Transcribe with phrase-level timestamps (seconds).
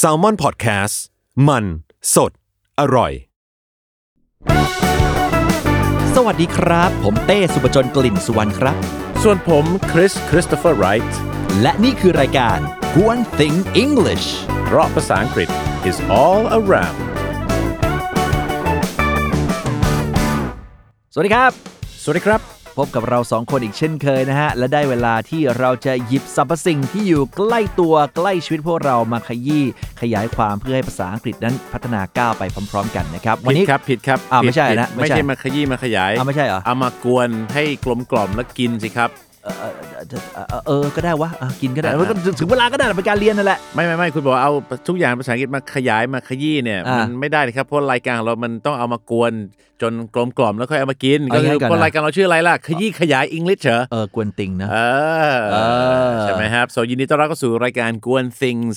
[0.00, 0.94] s a l m o n PODCAST
[1.48, 1.64] มัน
[2.14, 2.32] สด
[2.80, 3.12] อร่อย
[6.14, 8.76] สวัสดีครับ ผมเต้สุปจนกลิ่นสุวรรณครับ
[9.22, 11.18] ส่วนผมคริสคริสโตเฟอร์ไรท์
[11.60, 12.58] และนี่คือรายการ
[13.10, 14.26] One Thing English
[14.64, 15.48] เพราะภาษาอังกฤษ
[15.90, 16.98] is all around
[21.12, 21.50] สวัสดีครับ
[22.02, 29.64] สวัสดีครับ พบกับเราสองคนอีกเช่นเคยนะฮะ และได้เวลาที่เราจะหยิบสรรพสิ่งที่อยู่ใกล้ตัวใกล้ชีวิตพวกเรามาขยี้
[30.00, 39.10] ขยายความเพื่อให้ภาษาอังกฤษนั้นพัฒนาก้าวไปพร้อม ๆ กันนะครับ วันผินี้ดครับผิดครับอ่าผิดไม่ใช่ผิดนะไม่ไม่ใช่ ใช่มาขยี้มาขยายอ้าวไม่ใช่เหรอ เอามากวนให้กลมกล่อมแล้วกินสิครับ
[40.66, 44.52] เออก็ได้วะกินก็ได้แล้วก็ถึงเวลาก็ได้เป็นการเรียนนั่นแหละไม่ไม่ไม่คุณบอกเอา
[44.88, 49.32] ทุกอย่างภาษาอังกฤษมาขยายมาขยี้เนี่ยมันไม่ได้ครับเพราะรายการของเรามันต้องเอามากวน
[49.82, 54.76] จนกลมกล่อมแล้วค่อยเอามากินก็คือเพราะรายการเราชื่ออะไรล่ะขยี้ขยายอังกฤษเหรอเออกวนติงนะเอ
[55.34, 55.56] อเอ
[56.22, 58.76] ใช่ไหมครับ so ยินดีต้อนรับเข้าสู่รายการกวน things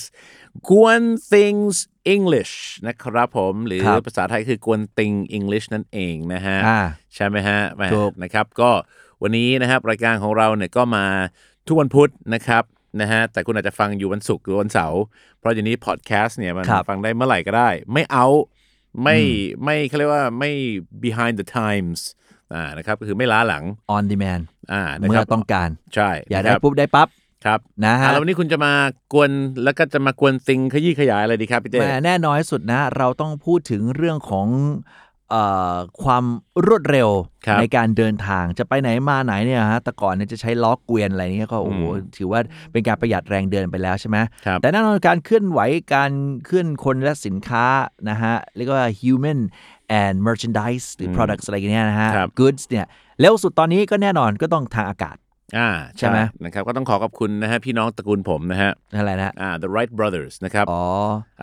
[0.68, 1.02] กวน
[1.32, 1.76] things
[2.14, 2.54] English
[2.86, 6.58] นะครับผม หรือภาษาไทยคือกวนติง English นั่นเองนะฮะ
[7.14, 7.60] ใช่ไหมฮะ
[7.92, 8.70] ถูกนะครับก็
[9.22, 11.04] วันนี้นะครับรายการของเราเนี่ยก็มา
[11.66, 12.64] ทุกวันพุธนะครับ
[13.00, 15.00] นะฮะแต่คุณอาจจะฟังอยู่วันศุกร์หรือวันเสาร์
[15.38, 18.26] เพราะอย่างนี้พอดแคสต์เนี่ยมันครับฟังได้เมื่อไหร่ก็ได้ ไม่เอา
[19.02, 19.16] ไม่
[19.64, 20.50] ไม่เขาเรียกว่าไม่
[21.04, 21.98] behind the times
[22.54, 23.64] อ่านะครับก็คือไม่ล้าหลัง
[23.96, 27.08] on demand อ่านะคเมื่รัอบต้องการ ใช่อยากได้นะครับปุ๊บได้ปั๊บ
[27.44, 28.72] ครับนะฮะ อ่แล้ววันนี้คุณจะมา
[29.12, 29.30] กวน
[29.64, 34.48] แล้วก็จะมากวนติงขยี้ขยายอะไรดีครับพี่เต้แม่แน่นอนที่สุดนะ เราต้องพูดถึงเรื่องของ
[34.84, 35.05] เอ่อ
[36.02, 36.24] ความ
[36.66, 37.08] รวดเร็ว
[37.46, 41.80] ครับในการเดินทางจะไปไหนมาไหนเนี่ยฮะแต่ก่อนเนี่ยจะใช้ล้อเกวียนอะไรเงี้ยก็โอ้โห
[42.16, 42.40] ถือว่า
[42.72, 45.60] เป็นการประหยัดแรงเดินไปแล้วใช่ไหมครับแต่แน่นอนการเคลื่อนไหว
[45.94, 46.12] การ
[46.44, 47.64] เคลื่อนคนและสินค้า
[48.10, 49.40] นะฮะเรียกว่า human
[50.02, 52.86] and merchandise หรือ products อะไรกันเนี่ยนะฮะครับ goods เนี่ย
[53.20, 55.16] เร็วสุดตอนนี้ก็แน่นอนก็ต้องทางอากาศ
[55.56, 60.82] อ่าใช่ไหมนะครับก็ต้องขอขอบคุณนะฮะพี่น้องตระกูลผมนะฮะอะไรนะอ่า the Wright brothers นะครับอ๋อ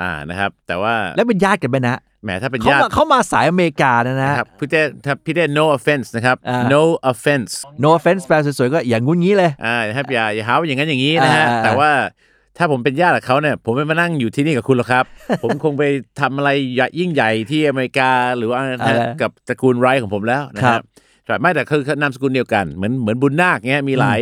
[0.01, 6.81] อ่านะครับแต่ว่าแล้วเป็นญาติกันไหมนะแหมถ้าเป็นเขาญาติมาเขามาสายอเมริกานะนะนะครับพี่เต้ถ้าพี่เต้ no offense นะครับอ่า no
[7.11, 7.51] offense
[7.83, 11.91] no offense แปลสวยๆก็อย่างงุ้นงี้เลยอ่านะครับอย่าอย่าหาว่าอย่างนั้นอย่างนี้นะฮะอ่าอ่าแต่ว่า
[12.57, 15.05] ถ้าผมเป็นญาติกับเขาเนี่ยผมไม่มานั่งอยู่ที่นี่กับคุณหรอกครับ
[15.43, 15.83] ผมคงไป
[16.19, 16.49] ทำอะไร
[16.99, 21.02] ยิ่งใหญ่ที่อเมริกาหรือว่านะฮะกับตระกูลไรท์ของผมแล้วนะคครัรับบใช่
[21.41, 24.19] ไม่แต่คือนามสกุลเดียวกัน เหมือนเหมือนบุญนาคเงี้ยมีหลาย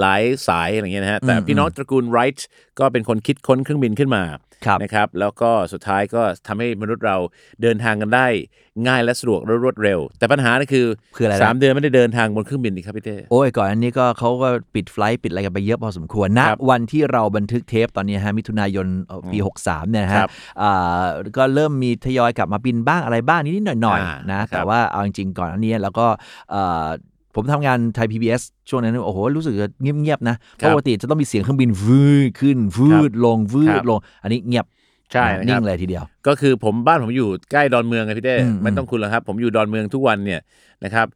[0.00, 4.22] หลายสายอะไรเงี้ยนะฮะแต่พี่น้องตระกูลไรท์ก็เป็นคนคิดค้นเครื่องบินขึ้นมา
[4.66, 7.16] ครับนะครับแล้วก็สุดท้ายก็ทำให้มนุษย์เรา
[7.62, 8.26] เดินทางกันได้
[8.86, 20.28] ง่ายและสะดวกและรวดเร็ว แต่ปัญหาก็คือคืออะไรนะสามเดือนไม่ได้เดินทางบนเครื่องบินนี่ครับพี่เต้โอ้ยก่อนอันนี้ก็เขาก็ปิดไฟลท์ปิดอะไรกันไปเยอะพอสมควรนะครับวันที่เราบันทึกเทปตอนนี้ฮะมิถุนายนเอ่อปี 63เนี่ยนะครัฮะบ
[20.62, 21.04] อ่า
[21.36, 26.06] ก็เริ่มมีทยอยกลับมาบินบ้างอะไรบ้างนิดๆหน่อยอ่าๆนะครับแต่ว่าเอาจริงๆก่อนอันนี้แล้วก็
[26.49, 26.49] อ่า
[27.34, 34.66] ผมทำงานไทย PBS ช่วงนั้นโอ้โหรู้สึกจะเงียบๆนะเพราะปกติจะต้องมีเสียงเครื่องบินวืดขึ้นวืดลงวืครัดบลง อันนี้เงียบ
[35.12, 40.40] ใช่นะคนิ่รับงเลยทีเดียว ก็คือผมบ้านผมอยู่ใกล้ดอนเมืองไงพี่เต้อืมไม่ต้องคุณหรอกครับ ผมอยู่ดอนเมืองทุกวันเนี่ย
[40.84, 41.06] นะครับ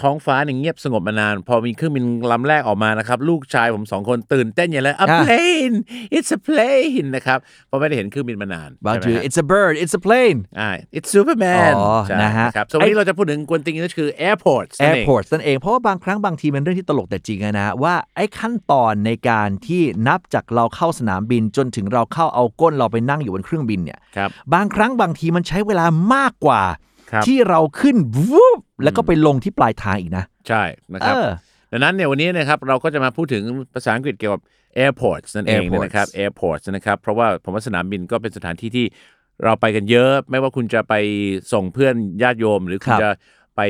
[0.00, 5.76] ท้องฟ้าเนี่ยเงียบสงบมานาน พอมีเครื่องบินลำแรกออกมานะครับ ลูกชายผมสองคนตื่นเต้นอย่างไร a อะ plane
[6.16, 12.48] it's a plane นะครับเพราะไม่ได้เห็นเครื่องบินมานานบางใช่ที ไหมฮะ it's a bird it's a plane อ่า it's Superman อ๋อใช่นะฮะ
[12.56, 26.91] ครับส่วนวันนี้เราจะพูดถึงกวนติงก็คือ airport นั่นเอง airport นั่นเองเพราะว่าบางครั้งบางทีมันเรื่องที่ตลกแต่จริงอะนะ ว่าไอ้ขั้นตอนในการที่นับจากเราเข้าสนามบินจนถึงเราเข้าเอาก้นเราไปนั่งอยู่บนเครื่องบินเนี่ยครับ บางครั้งบางทีมันใช้เวลามากกว่าครับ
[27.26, 27.96] ที่เราขึ้น
[28.28, 30.62] วูบแล้วก็ไปลงที่ปลายทางอีกนะ ใช่
[30.94, 31.30] นะครับเออ
[31.72, 33.42] ดังนั้นเนี่ยวันนี้นะครับเราก็จะมาพูดถึง
[33.74, 34.42] ภาษาอังกฤษเกี่ยวกับ
[34.84, 38.86] airports นั่นเอง Airports นะครับ airports นะครับ เพราะว่าผมว่าสนามบินก็เป็นสถานที่ที่
[39.44, 40.94] เราไปกันเยอะ ไม่ว่าคุณจะไป
[41.52, 43.10] ส่งเพื่อนญาติโยม หรือคุคณรับจะ
[43.56, 43.60] ไป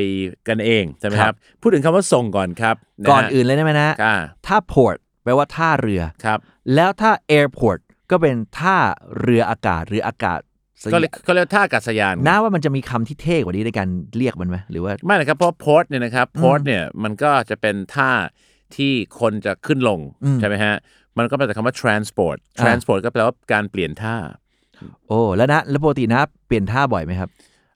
[0.48, 4.16] กันเองใช่ไหมคครัรับบพูดถึงคำว่าส่งก่อนครับะฮะก่อนอื่นเลยได้ไหมนะอ่า
[4.46, 6.38] ถ้า port แปลว่าท่าเรือครับ
[6.74, 7.78] แล้วถ้า airport
[8.10, 8.76] ก็เป็นท่า
[9.20, 10.40] เรืออากาศหรืออากาศ
[10.92, 18.10] ก็เลยเขาเรียกว่าท่าอากาศยานน่าว่ามันจะมีคำที่เท่กว่านี้ในการเรียกมันไหมหรือว่าไม่นะครับเพราะ port เนี่ยนะครับ port เนี่ยมันก็จะเป็นท่า
[18.76, 20.74] ที่คนจะขึ้นลงอืมใช่ไหมฮะ
[21.18, 24.16] มันก็มาจากคำว่า transport อ่า transport ก็แปลว่าการเปลี่ยนท่า
[25.08, 27.28] โอ้แล้วนะแล้วปกตินะเปลี่ยนท่าบ่อยไหมครับ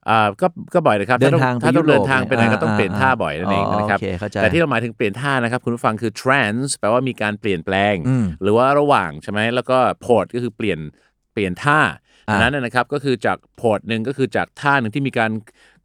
[0.09, 10.79] อ่าก็ก็บ่อยนะครับเดินถ้ทางไปถ้าต้องยุโรปเดินทางไปไหนเนี่ยก็ต้องอ่าเปลี่ยนท่าอ่าบ่อยนั่นเองอ๋อนะครับโอเคเข้าใจแต่ที่เราหมายถึงเปลี่ยนท่านะครับคุณผู้ฟังคือ trans แปลว่ามีการเปลี่ยนแปลงอืมหรือว่าระหว่างใช่ไหมแล้วก็ port ก็คือเปลี่ยน
[11.33, 12.06] เปลี่ยนท่าอ่าดัง
[12.41, 15.31] นั้นนะนะครับก็คือจากโพร์ตหนึ่งก็คือจากท่าหนึ่งที่มีการ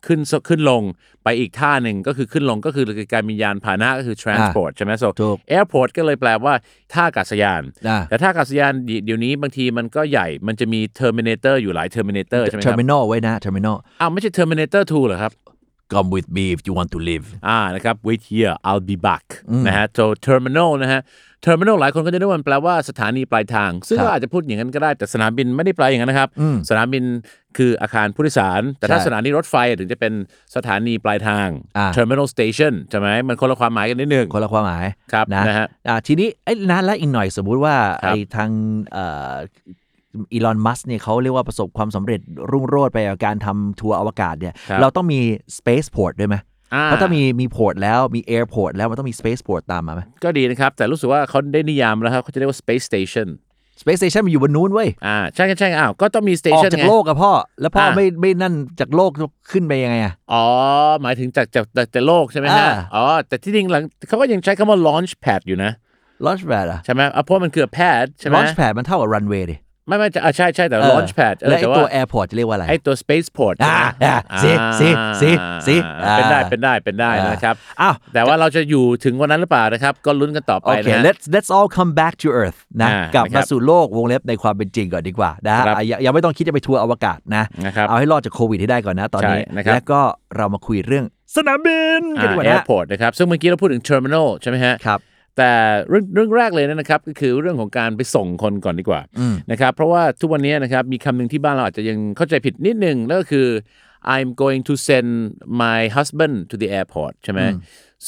[0.08, 0.84] ขึ้นขึ้นลง
[1.24, 6.54] ไปอีกท่าหนึ่งก็คือขึ้นลงก็คือการมียานพาหนะก็คือ transport ใช่ไหม so ถูก airport ก็เลยแปลว่า
[6.94, 8.74] ท่าอากาศยานอ่าแต่ท่าอากาศยาน
[9.06, 15.34] เดี๋ยวนี้บางทีมันก็ใหญ่มันจะมี terminator อยู่หลาย terminator ใช่ไหมครับ terminal ไว้นะ terminal อ้าวไม่ใช่ terminator 2เหรอครับ
[15.94, 19.26] come with me if you want to live อ่านะครับ wait here I'll be back
[19.68, 21.02] นะฮะ so terminal นะฮะ
[21.46, 26.30] terminal หลายคนก็จะนึกว่ามันแปลว่าสถานีปลายทาง ซึ่งครับก็อาจจะพูดอย่างนั้นก็ได้แต่สนามบินไม่ได้แปลอย่างนั้นนะครับ
[26.70, 27.04] สนามบิน
[27.58, 30.14] คืออาคารผู้โดยสาร แต่ถ้าใช่สถานีรถไฟถึงจะเป็น
[30.56, 31.48] สถานีปลายทาง
[31.78, 38.50] อ่า terminal station ใช่ไหมมันคนละความหมายกันนิดนึงคนละความหมายครับนะนะฮะอ่าทีนี้ไอ้นะแล้วอีกหน่อยสมมุติว่าครับไอ้ทาง
[38.92, 39.36] เอ่อ
[40.34, 42.20] อีลอน มัสเนี่ยเขาเรียกว่าประสบความสำเร็จ
[42.52, 45.20] รุ่งโรจน์ไปกับการทำทัวร์อวกาศเนี่ยครับเราต้องมี
[45.58, 46.44] space port ด้วยไหมอ่
[46.86, 53.28] เพราะถ้ามีมี port แล้วมี airport แล้วมันต้องมี space port ตามมาไหมก็ดีนะครับ แต่รู้สึกว่าเขาได้นิยามแล้วครับเขาจะเรียกว่า space station
[53.82, 57.32] space station มันอยู่บนนู้นเว้ยอ่าใช่ใช่ใช่อ้าวก็ต้องมีออก station จากไงโลกกับพ่อ
[57.62, 59.12] แล้วพ่ออ่าไม่ไม่นั่นจากโลก
[59.52, 60.44] ขึ้นไปยังไงอะอ๋อ
[61.02, 65.72] หมายถึงจากจากจากจากโลกใช่ไหมฮะอ่าอ๋อ แต่ที่จริงหลังเขาก็ยังใช้คำว่า launch pad อยู่นะ
[66.26, 69.56] launch pad อะใช่ไหมอะเพราะมันคือ pad ใช่ไหม launch pad มันเท่ากับ runway ดิ
[69.88, 74.52] ไม่ไม่จะอะใช่ใช่แต่เออ launch pad เออและไอ้แต่ว่าตัว airport จะเรียกว่าอะไรไอ้ตัว space port อ่าใช่ไหมอ่าสิ
[74.82, 74.90] สิ
[75.22, 75.32] สิ
[75.68, 75.76] สิ
[76.06, 90.02] อ่าเป็นได้อ่าเป็นได้เป็นได้อ่านนะครับอ้าวแต่ว่าเราจะอยู่ถึงวันนั้นหรือเปล่านะครับ ก็ลุ้นกันต่อไปโอเคนะฮะ let's let's all come back to earth นะอ่ากลับนะครัมาบสู่โลกวงเล็บในความเป็นจริงก่อนดีกว่านะฮะครับอะยังยังไม่ต้องคิดจะไปทัวร์อวกาศนะนะครับเอาให้รอดจากโควิดให้ได้ก่อนนะตอนนี้ใช่นะครับแล้วก็
[90.36, 91.06] เรามาคุยเรื่อง
[91.36, 95.00] สนามบินกันดีกว่าแอนะร์พอร์ตนะครับซึ่งเมื่อกี้เราพูดถึง terminal ใช่ไหมฮะครับ
[95.38, 95.52] แต่
[95.90, 99.02] เรื่องเรื่องแรกเลยนะครับ ก็คือเรื่องของการไปส่งคนก่อนดีกว่า
[99.52, 103.48] นะครับเพราะว่าทุกวันนี้นะครับมีคำหนึ่งที่บ้านเราอาจจะยังเข้าใจผิดนิดนึงแล้วก็คือ
[104.16, 105.10] I'm going to send
[105.64, 107.42] my husband to the airport ใช่ไหม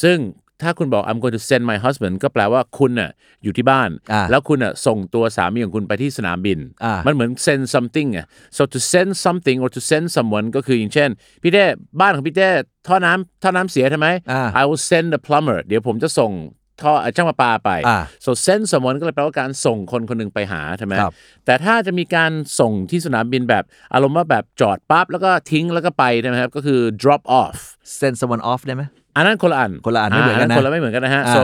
[0.02, 0.18] ซึ่ง
[0.62, 3.10] ถ้าคุณบอก I'm going to send my husband ก็แปลว่าคุณน่ะ
[3.42, 8.26] อยู่ที่บ้านอ่าแล้วคุณน่ะส่งตัวสามีของคุณไปที่สนามบินอ่ามัมันเหมือน send something อะ
[8.56, 11.10] so to send something or to send someone ก็คืออย่างเช่น
[11.42, 11.64] พี่เต้
[12.00, 12.50] บ้านของพี่เต้
[12.88, 16.32] ท่อน้ำท่อน้ำเสียใช่ไหมอ่า I will send the plumber เดี๋ยวผมจะส่ง
[16.80, 21.12] ท่อเอ่อช่างประปาไป อ่า so send someone ก็เลยแปลว่าการส่งคนคนหนึ่งไปหาใช่ไหมครับ
[21.46, 27.56] แต่ถ้าจะมีการส่งที่สนามบินแบบอารมณ์ว่าแบบจอดปั๊บแล้วก็ทิ้งแล้วก็ไปใช่ไหมครับก็คือ drop off
[27.98, 28.82] send someone off ได้ไหม
[29.16, 31.42] อันนั้นคนละอันคนละอันไม่เหมือนกันนะคนละไม่เหมือนกันนะฮะอ่า so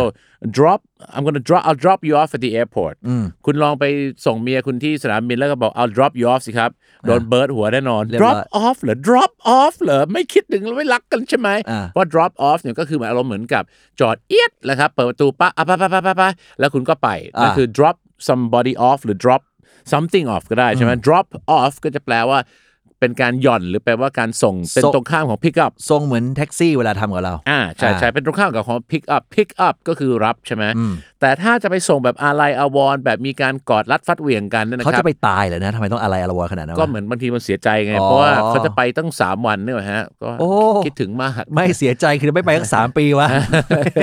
[0.57, 0.81] drop
[1.15, 2.95] I'm gonna drop I'll drop you off at the airport
[3.47, 3.85] คุณลองไป
[4.27, 6.71] ส่งเมียคุณที่สนามบินแล้วก็บอก I'll drop you off สิครับ
[7.07, 13.63] โดนเบิร์ดหัวแน่นอนเรียบร้อย drop off เหรอ drop off เหรอ ไม่คิดถึงแล้วไม่รักกันใช่ไหมอ่าเพราะ drop off เนี่ยก็คือเหมือนอารมณ์เหมือนกับ
[14.01, 16.25] จอดเอียดแล้วครับ เปิดประตูปะอะไปไปไปไปไป
[16.59, 17.09] แล้วคุณก็ไป
[17.43, 17.97] นั่นคือ drop
[18.29, 19.43] somebody off หรือ drop
[19.93, 21.27] something off ก็ได้ใช่ไหม drop
[21.59, 22.39] off ก็จะแปลว่า
[23.01, 30.65] เป็นการหย่อนหรือแปลว่าการส่งเป็นส่งตรงข้ามของ pick up ทรงเหมือนแท็กซี่เวลาทำกับเรา อ่าใช่อ่าใช่เป็นตรงข้ามกับของ pick up pick up ก็คือรับใช่ไหม
[31.21, 40.49] แต่ถ้าจะไปส่งแบบอาลัยอาวรณ์แบบมีการกอดรัดฟัดเหวี่ยงกันเนี่ยนะเขาครัจะบไปตายเหรอนะทำไมต้องอะไรอลวรขนาดนั้นวะก็เหมือนบางทีมันเสียใจไงอ๋อเพราะว่าเขาจะไปตั้ง3วันเนี่ยฮะก็โอ้
[40.87, 43.29] คิดถึงมากไม่เสียใจคือไม่ไปตั้งสามปีวะ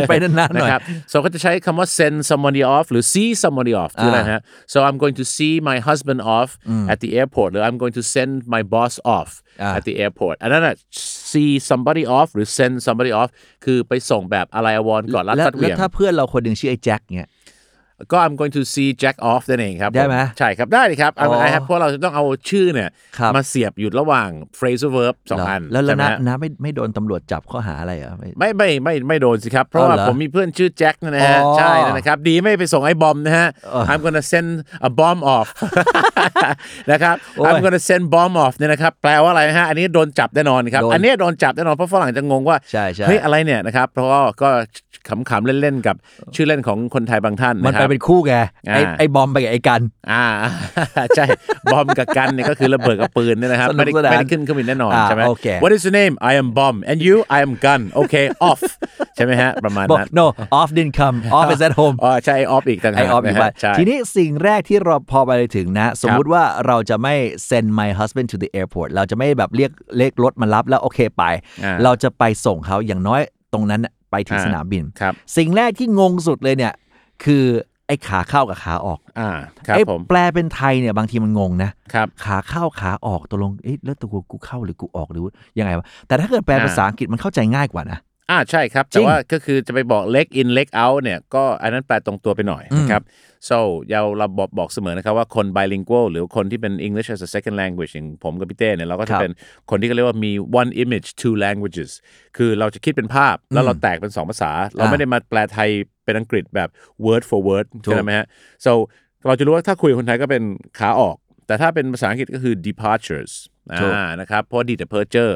[0.09, 0.81] ไปนานๆหน่อยนะครับ
[1.11, 4.41] so เขาจะใช้คำว่า send somebody off หรือ see somebody off คืออะไรฮะ
[4.73, 6.49] so I'm going to see my husband off
[6.93, 9.29] at the airport หรือ I'm going to send my boss off
[9.61, 10.75] อ่า at the airport อันนั้นน่ะ
[11.31, 13.29] see somebody off หรือ send somebody off
[13.65, 17.29] คือไปส่งแบบอะไรอาวรณ์ก่อนรัดแล้วฟัดเหแล้ววี่ยงถ้าเพื่อนเราคนหนึ่งชื่อไอ้แจ็คเนี่ย
[18.11, 22.89] ก็ I'm going to see Jack off นั่นเองครับ ได้ไหมผใช่ครับได้เลยครับอ๋อไอ้ครับเพราะเราจะต้องเอาชื่อเนี่ย
[23.19, 24.29] ครับมาเสียบอยู่ระหว่าง
[24.59, 34.49] phrasal verb สองเหรออันแล้วแล้วใช่ไหมนะฮะนะไม่ไม่โดนตำรวจจับข้อหาอะไรเหรอไม่ไม่ไม่ไม่ไม่โดนสิครับ เพราะว่าเอาเหรอผมมีเพื่อนชื่อแจ็คนะฮะอ๋อใช่นะครับ ดีไม่ไปส่งไอ้บอมนะฮะเออ I'm gonna send
[34.87, 35.47] a bomb off
[36.91, 44.49] นะครับโอ้ย I'm gonna send bomb off เนี่ยนะครับแปลว่าอะไรนะฮะอันนี้โดนจับแน่นอนครับโดนอันนี้โดนจับแน่นอนเพราะฝรั่งจะงงว่าใช่ใช่เฮ้ยอะไรเนี่ยนะครับเพราะว่าก็
[45.09, 45.95] ขำๆเล่นๆกับ
[46.35, 48.33] ชื่อเล่นของคนไทยบางท่านมันนะคไปรับเป็นคู่ไง
[48.73, 49.81] ไอ้อ่าไอ้บอมไปกับไอ้กัน
[50.11, 50.23] อ่า
[51.15, 51.25] ใช่
[51.71, 58.61] บอมกับกันเนี่ยก็คือระเบิดกับปืนเนี่ยนะครับสนุไม่กได้สนานไม่ได้ขึ้นเครื่องบินแน่นอนอ่าใช่ไหมโอเค What is your name I am bomb and you I am gun okay off
[59.15, 60.25] ใช่ไหมฮะประมาณบอกนั้น no
[60.59, 67.15] off didn't come off is at home อ๋อใช่ไอออฟอีกต่างไอหากออฟอยู่นะบ้าฮะนใช่ทีนี้สิ่งแรกที่เราพอไปถึงนะ สมมุติว่าเราจะไม่
[67.49, 71.23] send my husband to the airport เราจะไม่แบบเรียกเลขรถมารับแล้วโอเคไป
[71.63, 73.21] อ่าเราจะไปส่งเขาอย่างน้อย
[73.53, 76.73] ตรงนั้นน่ะ ไปถึงอ่าสนามบินครับสิ่งแรกที่งงสุดเลยเนี่ย
[77.23, 77.43] คือ
[77.87, 79.29] ไอ้ขาเข้ากับขาออกอ่า
[79.67, 85.23] ครับไอ้ผมแปลเป็นไทยเนี่ยบางทีมันงงนะครับขาเข้าขาออกตกลงเอ๊ะแล้วตัวกูเข้าหรือกูออกหรือ
[85.59, 87.99] ยังไงวะ แต่ถ้าเกิดแปลอ่าภาษาอังกฤษมันเข้าใจง่ายกว่านะ
[88.31, 93.01] อ่าใช่ครับจริแต่งว่าก็คือจะไปบอก leg in leg out เนี่ยก็อันนั้นแปลตรงตัวไปหน่อยนะครับ
[93.49, 93.57] so
[93.89, 99.33] เราเราบอกบอกเสมอนะครับว่าคน bilingual หรือคนที่เป็น English as a second language อย่างผมกับพี่เต้เนี่ยเราก็คจะรับเป็น
[99.69, 101.89] คนที่เขาเรียกว่ามี one image two languages
[102.37, 105.69] คือเราจะคิดเป็นภาพแล้วเราแตกเป็นสองภาษา เราไม่ได้มาแปลไทย
[106.05, 106.69] เป็นอังกฤษแบบ
[107.05, 108.25] word for word ถูกใช่ไหมฮะ
[108.65, 108.71] so
[109.27, 110.43] เราจะรู้ว่าถ้าคุยกับคนไทยก็เป็น
[110.79, 111.15] ขาออก
[111.47, 113.31] แต่ถ้าเป็นภาษาอังกฤษก็คือ departures
[113.81, 115.33] ถูกอ่านะครับเพราะ d departure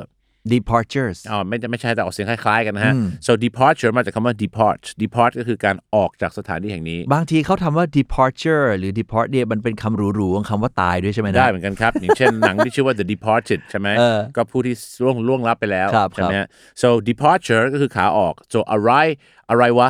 [0.55, 2.93] departures อ๋อไม่จะไม่ใช่แต่ออกเสียงคล้าย ๆ กันนะฮะ
[3.25, 13.59] so departure มาจากคำว่า depart depart ก็คือการออกจากสถานที่แห่งนี้ บางทีเขาทำว่า departure หรือ depart เนี่ยมันเป็นคำหรูๆของคำว่าตายด้วยใช่ไหมนะ ได้เหมือนกันครับ อย่างเช่นหนังที่ชื่อว่า The Departed
[13.69, 16.47] ใช่ไหมเออก็ผู้ที่ล่วงล่วงลับไปแล้วครับใช่ไหมฮะ
[16.81, 19.15] so departure ก็คือขาออก so arrive
[19.49, 19.89] อะไรวะ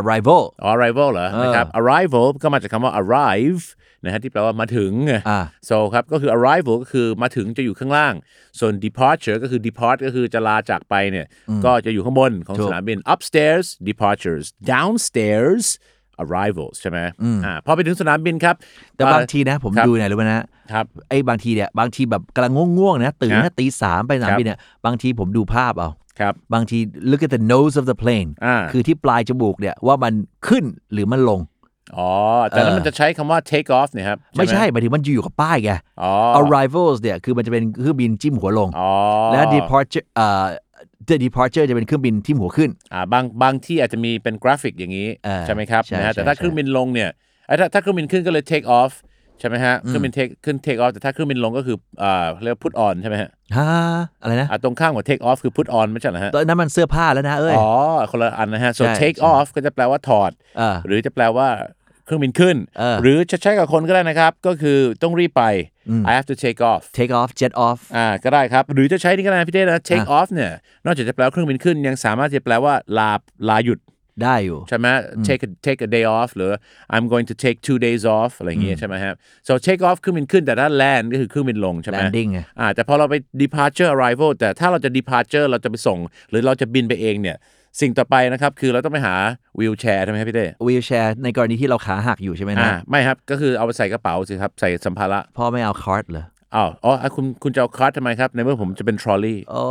[0.00, 3.64] arrival อ๋อ arrival เหรอนะครับ arrival ก็มาจากคำว่า arrive
[4.04, 5.40] นะฮะที่แปลว่ามาถึงไงอ่า
[5.70, 8.14] so ครับก็คือ arrival ก็คือมาถึงจะอยู่ข้างล่าง
[8.60, 11.26] ส่วน departure ก็คือ depart ก็คือจะลาจากไปเนี่ย
[11.64, 15.64] ก็จะอยู่ข้างบนของถูกสนามบิน upstairs departures downstairs
[16.24, 16.98] arrivals ใช่ไหม
[17.44, 18.54] อ่าพอไปถึงสนามบินครับ
[18.96, 26.78] แต่เอ่อบางทีนะผมครับดูไหนรู้ไหมนะครับไอ้บางทีเนี่ยบางทีแบบกำลังง่วงๆนะตื่นครันะบตีสามไปสนามบินเนี่ยบางทีผมดูภาพเอาครับบางที
[27.10, 30.12] look at the nose of the plane อ่าคือที่ปลายจมูกเนี่ยว่ามัน
[30.48, 31.40] ขึ้นหรือมันลง
[31.96, 32.10] อ๋อ
[32.48, 35.72] แต่นั้นมันจะใช้คำว่า take off เนี่ยครับไม่ใช่หหมายถึงมันอยู่กับป้ายไง
[36.02, 38.92] อ๋อ arrivals เนี่ยคือมันจะเป็นเครื่องบินจิ้มหัวลงอ๋อ
[39.32, 40.44] และ departure เอ่อ
[41.08, 47.10] the departure จะเป็นเครื่องบินทิ่มหัวขึ้นอ่าบางบางที่อาจจะมีเป็นกราฟิกอย่างนี้เออใช่ไหมครับใช่นะฮะใช่แต่ถ้าใช่เครื่องบินลงเนี่ย
[47.46, 48.92] เอ้ยถ้าถ้าเครื่องบินขึ้นก็เลย take off
[49.40, 53.68] ใช่ไหมฮะเครื่องบิน take ขึ้น take off แต่ถ้าเครื่องบินลงก็คืออ่าเรียกว่า put on ใช่ไหมฮะฮะ
[54.22, 57.70] อะไรนะอ่าตรงข้างของ take off คือ put on ไม่ใช่เหรอฮะตอนนั้นมันเสื้อผ้าแล้วนะเอ้ยอ๋อ
[58.10, 61.48] คนละอันนะฮะ so ใช่ take ใช่ off ก็จะแปลว่าถอดเออหรือจะแปลว่า
[62.08, 65.44] เครื่องบินขึ้น เออ หรือจะใช้กับคนก็ได้นะครับ ก็คือต้องรีบไป
[66.10, 70.52] I have to take off take off jet off อ่าก็ได้ครับ หรือจะใช้นี่ก็ได้นะพี่เต้นะ take off เนี่ย
[70.84, 73.10] นอกจากจะแปลว่าเครื่องบินขึ้น ยังสามารถจะแปลว่าลา
[73.48, 73.80] ลาหยุด
[74.24, 74.86] ได้อยู่ ใช่ไหม
[75.28, 76.52] take a take a day off หรือ
[76.94, 79.14] I'm going to take two days off อะไรอย่างเงี้ยใช่ไหมครับ
[79.48, 85.98] so take off เครื่องบินขึ้นแต่ถ้า land ก็คือเครื่องบินลงใช่ไหม landing ไง อ่าแต่พอเราไป departure arrival แต่ถ้าเราจะ departure เราจะไปส่ง
[86.30, 87.36] หรือเราจะบินไปเองเนี่ย
[87.80, 89.14] สิ่งต่อไปนะครับ คือเราต้องไปหา
[89.58, 96.24] wheelchair ใช่ไหมครับพี่เต้ wheelchair ในกรณีที่เราขาหักอยู่ใช่ไหมอ่านะไม่ครับ ก็คือเอาไปใส่กระเป๋าสิครับ ใส่สัมภาระพ่อไม่เอา cart เหรอ
[96.56, 99.64] อ้าวอ๋ออะคุณคุณจะเอา cart ทำไมครับ ในเมื่อผมจะเป็น trolley อ๋อ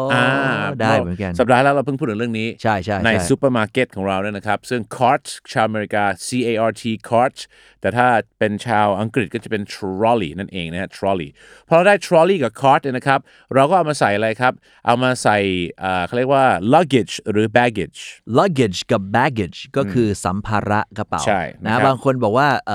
[0.82, 7.38] ได้เหมือนกัน สัปดาห์แล้วเราเพิ่งพูดถึงเรื่องนี้ ใช่ใช่ในใช่ซูเปอร์มาร์เก็ตของเราเนี่ยนะครับ ซึ่ง cart ชาวอเมริกา C A R T cart
[7.82, 8.08] แต่ถ้า
[8.40, 11.30] เป็นชาวอังกฤษก็จะเป็น trolley นั่นเองนะฮะ trolley
[11.68, 13.20] พอเราได้ trolley กับ cart เนี่ยนะครับ
[13.54, 14.54] เราก็เอามาใส่อะไรครับ
[14.86, 15.38] เอามาใส่
[15.84, 18.00] อ่าเขาเรียกว่า luggage หรือ baggage
[18.40, 22.72] luggage กับ baggage ก็คือสัมภาระกระเป๋าใช่นะครับนะบางคนบอกว่าเ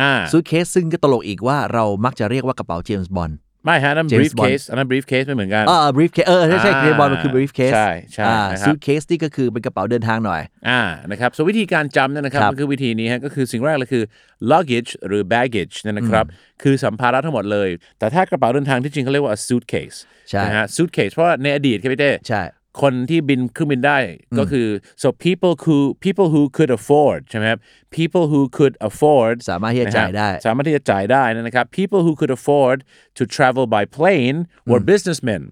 [0.00, 3.34] อ่อ suitcase อ่า suitcase ซึ่งก็ตลกอีกว่าเรามักจะเรียกว่ากระเป๋า James Bond
[3.64, 10.42] ไม่ฮะนั่น James briefcase อันนั้น briefcase ไม่เหมือนกันเออ briefcase เออใช่ใช่อ่า James Bond มันคือ briefcase ใช่ใช่อ่านะครับ suitcase นี่ก็คือเป็นกระเป๋าเดินทางหน่อย
[10.68, 14.04] อ่านะครับส่วนวิธีการจำเนี่ยนะครับครับมันคือวิธีนี้ฮะก็คือสิ่งแรกเลยคือ
[14.52, 16.24] luggage หรือ baggage เนี่ยนะครับ
[16.62, 19.96] คือสัมภาระทั้งหมดเลย แต่ถ้ากระเป๋าเดินทางที่จริงเขาเรียกว่า suitcase
[20.30, 22.42] ใช่ นะฮะ suitcase เพราะว่าในอดีตครับพี่เต้ ใช่
[22.82, 23.98] คนที่บินเครื่องบินได้
[24.38, 24.66] ก็คือ
[25.02, 27.60] so people who people who could afford ใช่ไหมครับ
[27.96, 32.78] people who could afford สามารถที่จะจ่ายได้นครับสามารถที่จะจ่ายได้นะครับ people who could afford
[33.18, 34.36] to travel by plane
[34.70, 35.42] were businessmen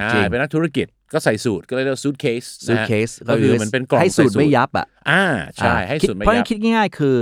[0.00, 5.24] อ่าจริงเป็นนักธุรกิจก็ใส่สูตรก็เลยเรียกว่า suitcase นะฮะ suitcase ก็คือมันเป็นกล่องให้สูตรใส่ไม่ยับอะอ่า
[5.56, 7.16] ใช่อ่าให้คิดสูตรไม่เพราะฉะยันั้บนคิดง่ายๆคือ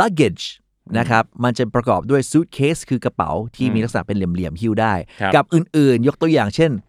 [0.00, 0.44] luggage
[0.98, 6.85] นะครับมันจะประกอบด้วย suitcase คือกระเป๋าที่มีลักษณะเป็นเหลี่ยมๆหิ้วได้ครับกับอื่นๆ ยกตัวอย่างเช่นอ่า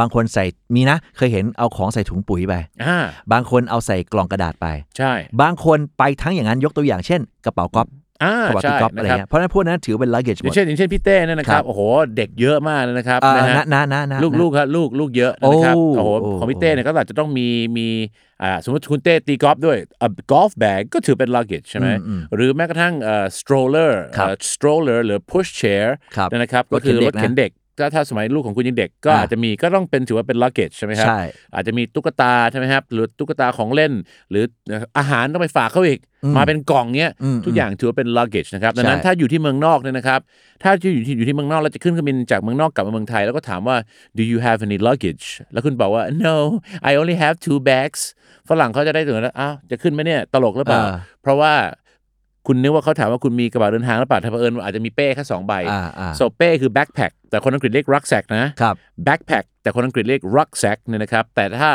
[0.00, 2.54] บางคนใส่มีนะ เคยเห็นเอาของใส่ถุงปุ๋ยไป
[2.84, 2.98] อ่า
[3.32, 4.66] บางคนเอาใส่กล่องกระดาษไป
[4.98, 7.88] ใช่ บางคนไปทั้งอย่างนั้นยกตัวอย่างเช่น กระเป๋าก๊อฟ
[8.24, 11.80] อ่ากระเป๋าใช่ตุ๊กก๊อฟอะไรนะครับเงี้ยเพราะฉะนั้นพวกนั้นถือเป็น luggage อหมย่างดเช่นอย่างเช่นพี่เต้เนี่ยนะคครัรับบโอ้โห
[12.16, 17.88] เด็กเยอะมากเลยนะครับอ่านะฮะนะนะนะนะลูกนะลูกครับลูกลูกเยอะนะครับโอ้โอ้โหโอ้ของพี่เต้เนี่ยก็อาจจะต้องมีมี
[18.42, 21.88] อ่าสมมติคุณเต้ตีกอล์ฟด้วยอะกอล์ฟแบกก็ถือเป็น luggage ใช่ไหม
[22.34, 25.84] หรือแม้กระทั่งเอ่อ stroller ครับเอ่อ stroller หรือ push chair
[26.16, 31.20] ครับเนี่ยนะครับรก็ถเข็คืนอเด็รกถเข็นนะเด็ก ถ้าถ้าสมัยลูกของคุณยังเด็กก็อ่าอาจจะมีก็ต้องเป็นถือว่าเป็น luggage ใช่ไหมครับใช่
[31.54, 33.92] อาจจะมีตุ๊กตาใช่ไหมครับหรือตุ๊กตาของเล่น
[34.30, 34.44] หรือ
[34.98, 36.00] อาหารต้องไปฝากเขาอีก
[36.36, 40.20] มาเป็นกล่องเนี้ยอืมทุกอย่างถือว่าเป็น luggage นะครับดังนั้นใช่ถ้าอยู่ที่เมืองนอกเนี่ยนะครับ
[40.62, 43.76] ถ้าอยู่ที่อยู่ที่เมืองนอกแล้วจะขึ้นเครื่องบินจากเมืองนอกกลับมาเมืองไทย แล้วก็ถามว่า
[44.18, 46.36] do you have any luggage แล้วคุณบอกว่า no
[46.88, 48.00] I only have two bags
[48.48, 51.52] ฝรั่งเขาจะได้ถึงแล้วอ้าวจะขึ้นไหมเนี่ยตลกหรือเปล่าอ่าเพราะว่า
[52.46, 58.74] คุณนึกว่าเขาถามว่าคุณมีกระเป๋าเดินทางหรือเปล่าถ้าเผอิญว่าอาจจะมีเป้แค่สองใบอ่าอ่า so เป้คือ backpack แต่คนอังกฤษเรียก rucksack นะครับ
[59.06, 61.70] backpack แต่คนอังกฤษเรียก rucksack เนี่ยนะครับ แต่ถ้า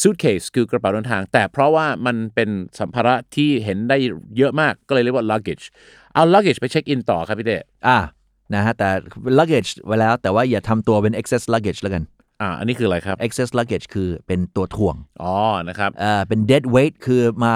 [0.00, 3.96] suitcase คือกระเป๋าเดินทาง แต่เพราะว่ามันเป็นสัมภาระที่เห็นได้
[4.36, 5.64] เยอะมากก็เลยเรียกว่า luggage
[6.14, 7.98] เอา luggage ไปเช็คอินต่อครับพี่เต้อ่า
[8.54, 8.88] นะฮะแต่
[9.38, 12.02] luggage ไว้แล้วแต่ว่าอย่าทำตัวเป็น excess luggage แล้วกัน
[12.40, 15.34] อ่าอันนี้คืออะไรครับ excess luggage คือเป็นตัวถ่วง อ๋อ
[15.68, 17.54] นะครับอ่าเป็น dead weight คือมา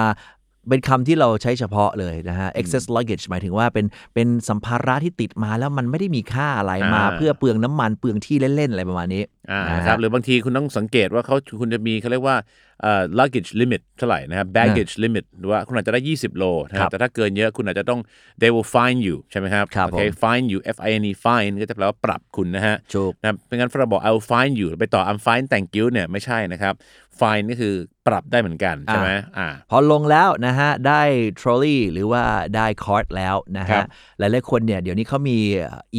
[0.68, 12.36] เป็นคำที่เราใช้เฉพาะเลยนะฮะ excess luggage หมายถึงว่าเป็นเป็นสัมภาระที่ติดมาแล้วมันไม่ได้มีค่าอะไรอ่ามมา เพื่อเปลืองน้ำมันเปลืองที่เล่น ๆ อะไรประมาณนี้อ่านะฮะนะครับหรือบางทีคุณต้องสังเกตว่าเขาคุณจะมีเขาเรียกว่า
[12.75, 12.75] เอ่อ
[13.18, 18.00] luggage limit เท่าไหร่นะครับ baggage limit หรือว่าคุณอาจจะได้ 20 โลนะคครัรับบแต่ถ้าเกินเยอะคุณอาจจะต้อง
[18.40, 24.26] they will fine you ใช่ไหมครับครับโอเคผม fine you F I N E fine ก็จะแปลว่าปรับคุณนะฮะถูกนะครับเป็นงั้นฝรั่งบอก I will
[24.32, 26.74] fine you ไปต่อ I'm fine thank you เนี่ยไม่ใช่นะครับ
[27.20, 27.74] fine ก็คือ
[28.06, 31.02] ปรับได้เหมือนกันใช่ไหมอ่าพอลงแล้วนะฮะ ได้
[31.40, 32.22] trolley หรือว่า
[32.56, 33.86] ได้ cart แล้วนะครัฮะบ
[34.18, 35.38] หลายๆคนเนี่ยเดี๋ยวนี้เขามี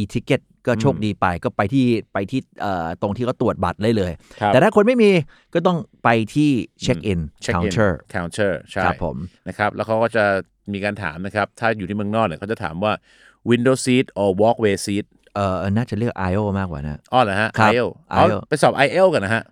[0.00, 5.10] e-ticket ก็ โชคดีไปก็ไปที่ไปที่เอ่อตรงที่เขาตรวจบัตรได้เลยครับแต่ถ้าคนไม่มี
[5.54, 6.50] ก็ต้องไปที่
[6.82, 9.16] check in check in counter counter ใช่ครับผม
[9.48, 10.24] นะครับแล้วเขาก็จะ
[10.72, 12.92] มีการถามนะครับ ถ้าอยู่ที่เมืองนอกเนี่ยเขาจะถามว่า
[13.50, 19.42] window seat or walkway seat เอ่อน่าจะเรียก IO มากกว่านะอ๋อเหรอฮะครับ IELTS อ๋อ IELTS ไปสอบ IELTS กันนะฮะ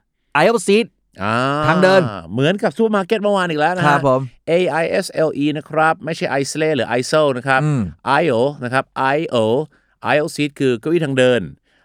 [0.44, 0.86] aisle seat
[1.22, 1.34] อ่า
[1.66, 2.00] ทางเดิน
[2.32, 4.20] เหมือนกับซูเปอร์มาร์เก็ตเมื่อวานอีกแล้วนะครัฮะบผม
[4.50, 7.82] A I S L E นะครับ ไม่ใช่ i s l e หรือ ISO นะครับอืม
[8.22, 8.84] IO นะครับ
[9.16, 9.36] IO
[10.14, 11.42] IO seat คือเก้าอี้ทางเดิน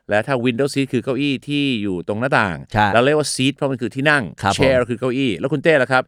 [0.09, 6.03] และถ้า window seat คือเก้าอี้ที่อยู่ตรงหน้าต่าง ใช่เราเรียกว่า seat เพราะมันคือที่นั่ง ครับผม chair คือเก้าอี้ แล้วคุณเต้ล่ะครับ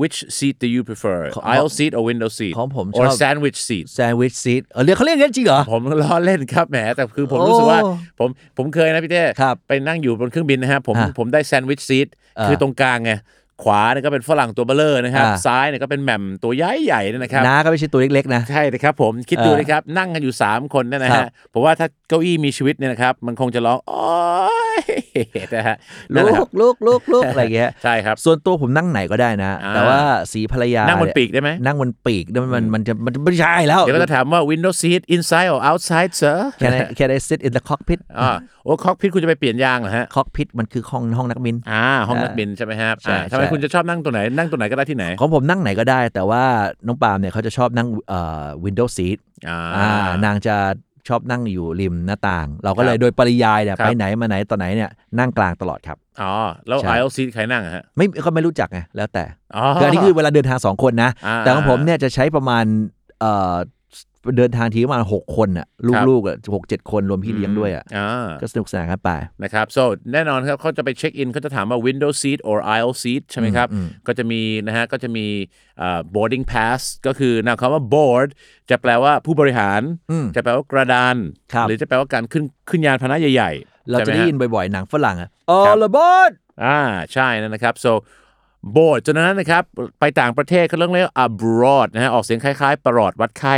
[0.00, 3.58] which seat do you prefer ของ aisle seat or window seat ของผม or ชอบ sandwich
[3.68, 7.80] seat sandwich seat เออเรียกเขาเรียกอย่างนั้นจริงเหรอ ผมล้อเล่นครับแหมแต่คือผมโอ้รู้สึกว่า
[8.18, 12.08] ผมผมเคยนะพี่เต้ครับไปนั่งอยู่บนเครื่องบินนะฮะผมฮะผมได้แซนด์วิชซีท
[12.38, 13.12] อ่าคือตรงกลางไง
[13.62, 24.04] ขวาเนี่ยก็เป็นฝรั่งตัวเบลเลอร์นะครับ อ่า ซ้ายเนี่ยก็เป็นแหม่มตัวใหญ่ใหญ่ๆเนี่ยนะครับ น้าก็ไม่ใช่ตัวเล็กๆนะ ใช่เลยครับผมคิดดูเออนะครับ นั่งกันอยู่ 3 คนเนี่ยนะครัฮะบ ผมว่าถ้าเก้าอี้มีชีวิตเนี่ยนะครับ มันคงจะร้องโอ้
[24.65, 24.65] ย
[25.54, 25.76] นะฮะ
[26.14, 29.98] นั่นลูแหละครักบลูกลูกลูกอะไรเงี้ยใช่ครับ ส่วนตัวผมนั่งไหนก็ได้นะอ่าแต่ว่า
[30.32, 37.62] สีภรรยา นั่งบนเยปีกได้ไหมนั่งบนปีกเนี่ยมันมันจะมันไม่ใช่แล้ว เดี๋ยวก็จะถามว่า window seat inside or outside sir can I can I sit in the
[37.68, 46.44] cockpit อ่าโอ้คอกพิทคุณจะไปเปลี่ยนยางเหรอฮะ cockpit มันคือห้องห้องนักบินอ่าห้องนักบินใช่ไหมครับใช่อ่าทำไมใช่คุณจะชอบนั่งตัวไหนนั่งตัวไหนก็ได้ที่ไหนของผมนั่งไหนก็ได้ แต่ว่า
[46.86, 49.18] น้องปาล์มเนี่ยเขาจะชอบนั่งเอ่อ window seat
[49.48, 50.56] อ่าอ่านางจะ
[51.08, 56.32] ชอบนั่งอยู่ริมหน้าต่าง เราก็เลยครับโดยปริยายเนี่ยครับ ไปไหนมาไหนต่อไหนเนี่ยนั่งกลางตลอดครับ อ๋อ
[56.68, 59.24] แล้วใช่ aisle seat ใครนั่งอะฮะไม่ก็ไม่รู้จักไงแล้วแต่
[59.56, 62.64] อ๋อคืออันนี้คือเวลาเดินทางสองคนนะอ่าแต่ของผมเนี่ยจะใช้ประมาณ
[63.20, 63.54] เอ่อ
[64.38, 69.10] เดินทางทีประมาณหกคนอะครับลูกๆอะหกเจ็ดคนรวมพี่เลี้ยงด้วยอะอ่าก็สนุกสนานกันไป
[69.42, 73.68] นะครับ so แน่นอนครับเขาจะไปเช็คอินเขาจะถามว่า window seat or aisle seat ใช่ไหมครับ
[74.06, 75.26] ก็จะมีนะฮะก็จะมี
[75.80, 78.28] อ่า boarding pass ก็คือนามคำว่า board
[78.70, 79.80] จะแปลว่าผู้บริหาร
[80.36, 81.16] จะแปลว่ากระดาน
[81.54, 86.32] ครับหรือจะแปลว่าการขึ้นขึ้นยานพาหนะใหญ่ๆ เราจะใช่หมได้ฮยินบ่อยๆหนังฝรั่งอะ all aboard
[86.64, 86.80] อ่า
[87.12, 87.92] ใช่นั่นนะครับ so
[88.74, 89.62] board จนนั้นนะครับ
[90.00, 93.56] ไปต่างประเทศเขาเรียกเรียก abroad นะฮะออกเสียงคล้ายๆ ประหลอดวัดไข้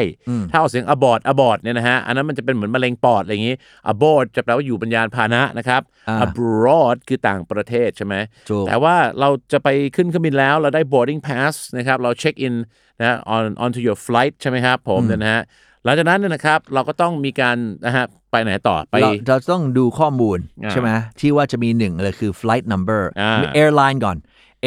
[0.51, 3.57] ถ้าออกเสียง abort abort เนี่ยนะฮะอันนั้นมันจะเป็นเหมือนมะเร็งปอดอะไรอย่างนี้
[3.93, 8.15] abort จะแปลว่าอยู่บนยานพาหนะนะครับอ่า abroad คือต่างประเทศใช่ไหม
[8.51, 12.55] ถูกแต่ว่าเราจะไปขึ้นเครื่องบินแล้วเราได้ boarding pass นะครับเราเช็คอิน
[13.01, 15.43] นะ on onto your flight ใช่ไหมครับผมเนี่ยนะฮะ
[15.85, 17.57] หลังจากนั้นเนี่ยนะครับเราก็ต้องมีการ
[17.87, 24.17] นะฮะไปไหนต่อไปเราเราต้องดูข้อมูลอ่าใช่ไหมที่ว่าจะมีหนึ่งเลยคือ flight number อ่ามี airline ก่อน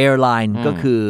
[0.06, 1.02] airline ก็คือ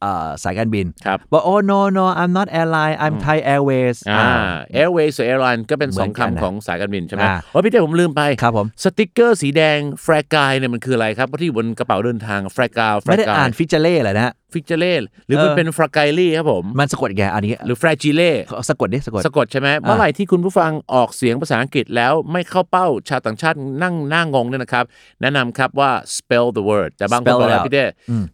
[0.00, 14.32] เอ่อสายการบินครับบอก oh no no I'm not airline I'm Thai Airways อ่าอ่า Airways กับ Airline ก็เป็นสองเหมือนกันคำนะของสายการบินใช่ไหมอ่าว่าพี่เต้ผมลืมไปครับผมสติกเกอร์สีแดงแฟรกายเนี่ยมันคืออะไรครับเพราะที่อยู่บนกระเป๋าเดินทางแฟรกาวแฟรไม่ได้กาอ่ายนฟิเจเล่เลยนะ
[14.52, 14.94] ฟิกเจเล่
[15.26, 18.30] หรือมันเออเป็นฟรากายลี่ครับผม มันสะกดแกอันนี้ หรือแฟรจิเล่
[18.68, 24.84] สะกดดิสะกดสะกดใช่ไหมเมื่อไหร่ที่คุณผู้ฟังออกเสียงภาษาอังกฤษแล้วไม่เข้าเป้าชาวต่างชาตินั่งหน้างงเนี่ยนะครับ
[25.22, 27.84] แนะนำครับว่า spell the word แต่บางคน Spell บอก it แล้ว out พี่เต้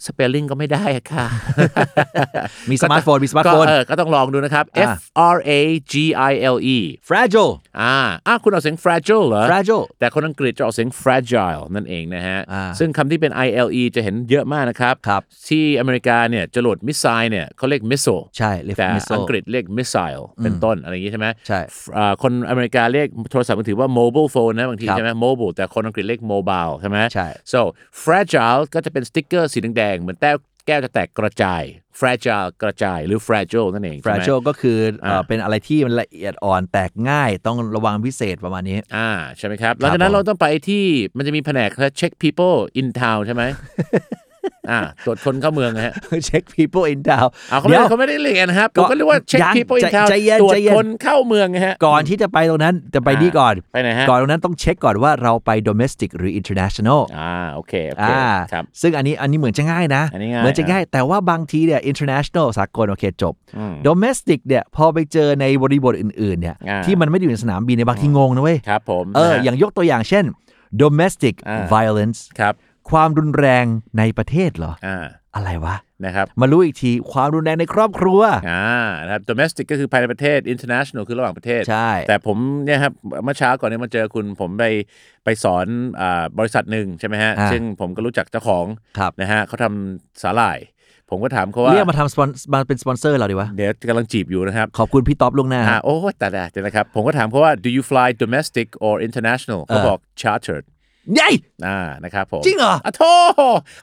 [0.06, 1.26] spelling ก็ไม่ได้อะค่ะ
[2.70, 5.00] มีสมาร์ทโฟนมีสมาร์ทก็โฟนเออก็ต้องลองดูนะครับอ่า F
[5.34, 5.50] R A
[5.92, 5.94] G
[6.30, 17.82] I L E fragile อ่าอะคุณออกเสียง fragile เหรอ fragile แต่คนอังกฤษจะออกเสียง fragile นั่นเองนะฮะอ่าซึ่งคำที่เป็น ILE จะเห็นเยอะมากนะครับครับที่อเมริกาเนี่ยจรวด missile เนี่ยเขาเรียก
[17.90, 21.60] missile ใช่เรียกแต่ missile อังกฤษเรียก missile เป็นต้นอะไรอย่างงี้ใช่ไหมใช่
[21.96, 27.60] อ่าคนอเมริกาเรียกโทรศัพท์มือถือว่า mobile phone นะบางทีครับใช่ไหม mobile แต่คนอังกฤษเรียก mobile ใช่ไหมใช่ so
[28.04, 31.62] fragile ก็จะเป็นสติ๊กเกอร์สีแดงๆเหมือนแก้วแก้วจะแตกกระจาย
[32.00, 40.84] fragile กระจายหรือ fragile นั่นเองใช่ไหม fragile ก็คือเอ่ออ่าเป็นอะไรที่มันละเอียดอ่อนแตกง่ายต้องระวังพิเศษประมาณนี้ อ่าใช่ไหมครับ หลังจากนั้นผมเราต้องไปที่
[41.16, 43.42] มันจะมีแผนก check people in town ใช่ไหม
[44.70, 45.92] อ่าตรวจคนเข้าเมืองนะฮะ
[46.28, 56.32] check people in town เอาเขาไม่เดี๋ได้ยวเขาไม่ได้เรียนนะครับก็ผมก็เรียกว่า check ยัง people in ใจ town ใจเย็นตรวจใจเย็นคนเข้าเมืองไงฮะ ก่อนที่จะไปตรงนั้นจะไปอ่านี่ก่อนไปไหนฮะก่อนตรงนั้นต้องเช็คก่อนว่าเราไป domestic หรือ
[56.38, 70.24] international อ่าโอเคโอเคอ่าครับซึ่งอันนี้อันนี้เหมือนจะง่ายนะอันนี้ง่ายเหมือนจะง่ายแต่ว่าบางทีเนี่ย international สากลโอเคจบอืม domestic เนี่ยพอไปเจอในบริบทอื่นๆเนี่ยอ่าที่มันไม่ได้อยู่ในสนามบินในยบางทีงงนะเว้ยครับผมเออนะฮะอย่างยกตัวอย่างเช่น
[70.82, 72.54] domestic อ่า violence ครับ
[72.90, 73.64] ความรุนแรง
[73.98, 74.96] ในประเทศเหรออ่า
[75.34, 78.20] อะไรวะนะครับมารู้อีกทีความรุนแรงในครอบครัว
[78.50, 78.64] อ่า
[79.04, 82.92] นะครับ domestic ก็คือภายในประเทศ international คือระหว่างประเทศ ใช่ แต่ผมเนี่ยครับ
[83.24, 84.64] เมื่อเช้าก่อนเนี่ยมาเจอคุณผมไป
[85.24, 85.66] ไปสอน
[86.00, 88.66] อ่าบริษัทหนึ่งใช่ไหมฮะอ่าซึ่งผมก็รู้จักเจ้าของ
[88.98, 90.58] ครับนะฮะเขาทำสาหร่าย
[91.10, 100.64] ผมก็ถามเขาว่าเรียกมาทำสปอนมาเป็นสปอนเซอร์เราดีวะ เดี๋ยวกำลังจีบอยู่นะครับ ขอบคุณพี่ต๊อบล่วงหน้าอ่าโอ้แต่แต่เดี๋ยวนะครับ ผมก็ถามเขาว่า do you fly domestic or international เขาบอก chartered
[101.14, 101.30] ใหญ่
[101.66, 103.12] อ่านะครับผมจริงเหรออะโธ่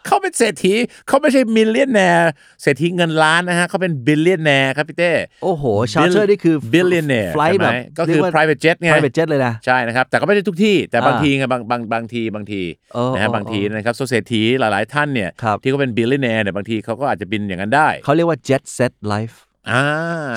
[0.05, 0.73] เขาเป็นเศรษฐี
[1.07, 2.31] เขาไม่ใช่ millionaire
[2.61, 5.11] เศรษฐีเงินล้านนะฮะเขาเป็น billionaire ครับพี่เต้
[5.43, 12.61] โอ้โห charter นี่คือ billionaire flight แบบก็คือเรียว่า private jet ไง private jet เลยนะใช่นะครับ แต่ก็ไม่ได้ทุกที่แต่บางอ่าทีไงบางบางบางทีบางที
[12.93, 19.52] เออนะฮะเออบางทีนะครับ so เศรษฐีหลายๆท่านเนี่ยครับที่เขาเป็น billionaire เนี่ยบางทีเขาก็อาจจะบินอย่างนั้นได้เขาเรียกว่า jet set life อ่า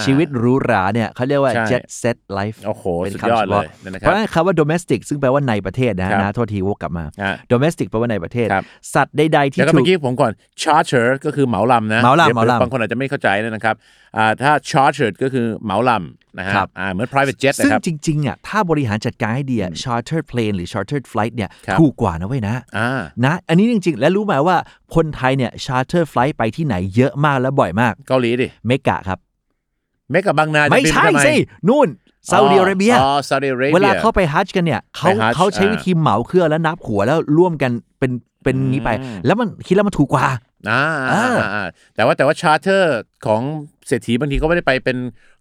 [0.04, 13.74] ชีวิตหรูหราเนี่ยเขาเรียกว่าใช่ jet set life โอ้โหเป็นสุดคำยอดเฉเลพาะยนะคเพรับราะฉะนั้นคำว่า domestic ซึ่งแปลว่าในประเทศนะฮะครับนะโทษทีวกกลับมาอะ domestic แปลว่าในประเทศครับสัตว์ใดๆที่แล้วก็ถูเมื่อกกี้ผมก่อน charter ก็คือเหมาลำนะเหมาลำดี๋ยวเหมาลำบางคนอาจจะไม่เข้าใจนะครับ
[14.16, 22.88] อ่าถ้า charter ก็คือเหมาลำนะฮะครับอ่าเหมือน private jet ซึ่งนะครับจริงๆอะถ้าบริหารจัดการให้ดีอะ chartered plane หรือ chartered flight เนี่ยครับถูกกว่านะเว้ยนะอ่า
[23.24, 24.56] นะอันนี้จริงๆ และรู้ไหมว่า
[24.94, 29.18] คนไทยเนี่ย charter flight ไปที่ไหนเยอะมากและบ่อยมาก เกาหลีดิเมกะครับ
[30.11, 31.35] เมกับบางนาจะไม่บินใช่ทำสิ
[31.68, 31.88] นู่น
[32.31, 38.12] ซาอุดิอาระเบีย อ๋อซาอุดิอาระเบีย เวลาเข้าไปฮัจจ์กันเนี่ยเขาไปฮัจญ์เขาใช้อ่า วิธีเหมาเครื่องแล้วนับหัวแล้วร่วมกันเป็น
[38.44, 38.90] เป็นงี้ไป
[39.27, 40.27] แล้วมันคิดแล้วมันถูกกว่า
[40.70, 42.83] อ่าเอออ่าแต่ว่าแต่ว่า charter
[43.27, 43.42] ของ
[43.87, 44.99] เศรษฐีบางทีก็ไม่ได้ไปเป็น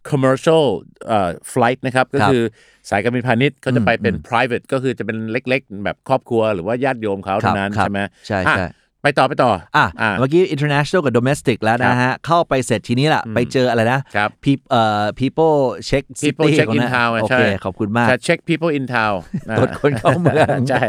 [0.10, 0.64] commercial
[1.08, 2.42] เอ่อ flight นะครับ ก็คือ
[2.90, 8.66] สายการบินพาณิชย์เขาจะไปเป็น private ก็คือจะเป็นเล็กๆ แบบครอบครัวหรือว่าญาติโยมเขาครัเท่าบนั้นครับใช่ไหมใช่ อะใช่
[9.06, 15.56] ไปต่อไปต่อ อะอ่าเมื่อกี้ international กับ domestic แล้วนะฮะ เข้าไปเสร็จทีนี้ล่ะ ไปเจออะไรนะครับ Pe- เอ่อ people
[15.90, 19.16] check People city check ของ in นะ town อะโอใช่เค ขอบคุณมากจะ check people in town
[19.58, 20.84] ตรวจคนเข้าเมืองใช่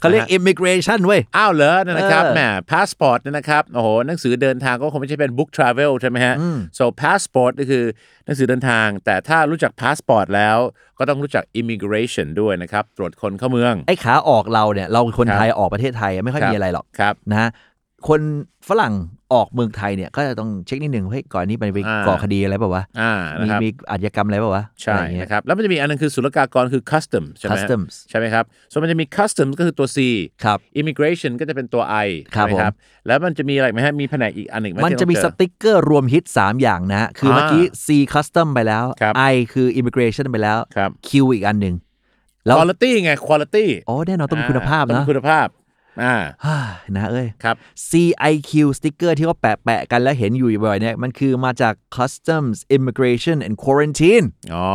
[0.00, 6.34] เขาเรียก immigration เว้ย อ้าวเหรอนะครับเออแหมพาสปอร์ตเนี่ยนะครับ โอ้โห หนังสือเดินทางก็คงไม่ใช่เป็น book travel ใช่ไหมฮะ
[6.78, 7.84] so passport ก็คือ
[8.26, 10.58] หนังสือเดินทาง แต่ถ้ารู้จัก passport แล้ว
[10.98, 17.50] ก็ต้องรู้จัก immigration ด้วยนะครับ ตรวจคนเข้าเมือง ไอ้ขาออกเราเนี่ย เราคนครับไทยออกประเทศไทยไม่ค่อยครับมีอะไรหรอกครับนะฮะ
[18.08, 18.20] คน
[18.68, 18.94] ฝรั่ง
[19.32, 29.98] ออกเมืองไทยเนี่ยก็จะต้องเช็คนิดหนึ่งเฮ้ยก่อนนี้ไปไปอ่าก่อคดีอะไรเปล่าวะอ่ามีนะครับมีอาชญากรรมอะไรเปล่าวะใช่อะไรเงี้ยนะครับแล้วมันจะมีอันนึงคือศุลกากรคือ custom ใช่ไหมฮะ customs ใช่ไหมครับ so มันจะมี custom ก็คือตัว C
[30.44, 32.72] ครับ immigration ก็จะเป็นตัว I ครับใช่ไหมครับ
[33.06, 41.74] แล้วมันจะมีอะไรไหมฮะมีแผนกอีกอันหนึ่งไหมันที่จะมีต้องสเจอติกเกอร์รวมฮิต 3 อย่างนะฮะคือเมื่อกี้ C custom ไปแล้วครับ I คือ immigration ไปแล้วครับ Q อีกอันหนึ่ง
[42.46, 45.46] แล้ว quality ไง quality อ๋อแน่นอนต้องมีคุณภาพต้องนะมีคุณภาพ
[46.02, 46.58] อ่าฮ่า
[46.96, 47.56] นะเอ้ยครับ
[47.90, 54.68] CIQ สติกเกอร์ที่เขาแปะแปะๆกันแล้วเห็นอยู่บ่อยๆเนี่ย มันคือมาจาก Customs Immigration and Quarantine อ๋อ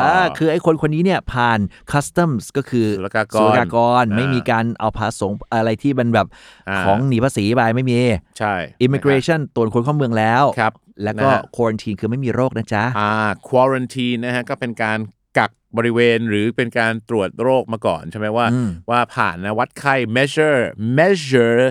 [0.00, 1.58] อ่าคือไอ้คนคนนี้เนี่ยผ่าน
[1.92, 6.26] Customs ก็คือศุลกากรศุลกากรอ่าไม่มีการเอาภาษงอะไรที่มันแบบ
[6.68, 7.98] อ่าของหนีภาษีไปไม่มี
[8.38, 10.72] ใช่ Immigration ตรวจคนเข้าเมืองแล้วครับ
[11.04, 13.10] แล้วก็นะฮะ Quarantine คือไม่มีโรคนะจ๊ะ อ่า
[13.48, 15.21] quarantine นะฮะ ก็เป็นการกัก
[15.76, 18.46] บริเวณหรือเป็นการตรวจโรคมาก่อนใช่ไหมว่า
[18.90, 20.60] ว่าผ่านนะวัดไข้ measure
[20.98, 21.62] measure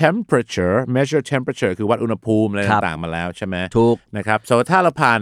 [0.00, 5.20] temperature measure temperature คือวัดอุณหภูมิอะไรครับต่างๆมาแล้วใช่ไหมถูกนะครับ so ถ้าเราผ่าน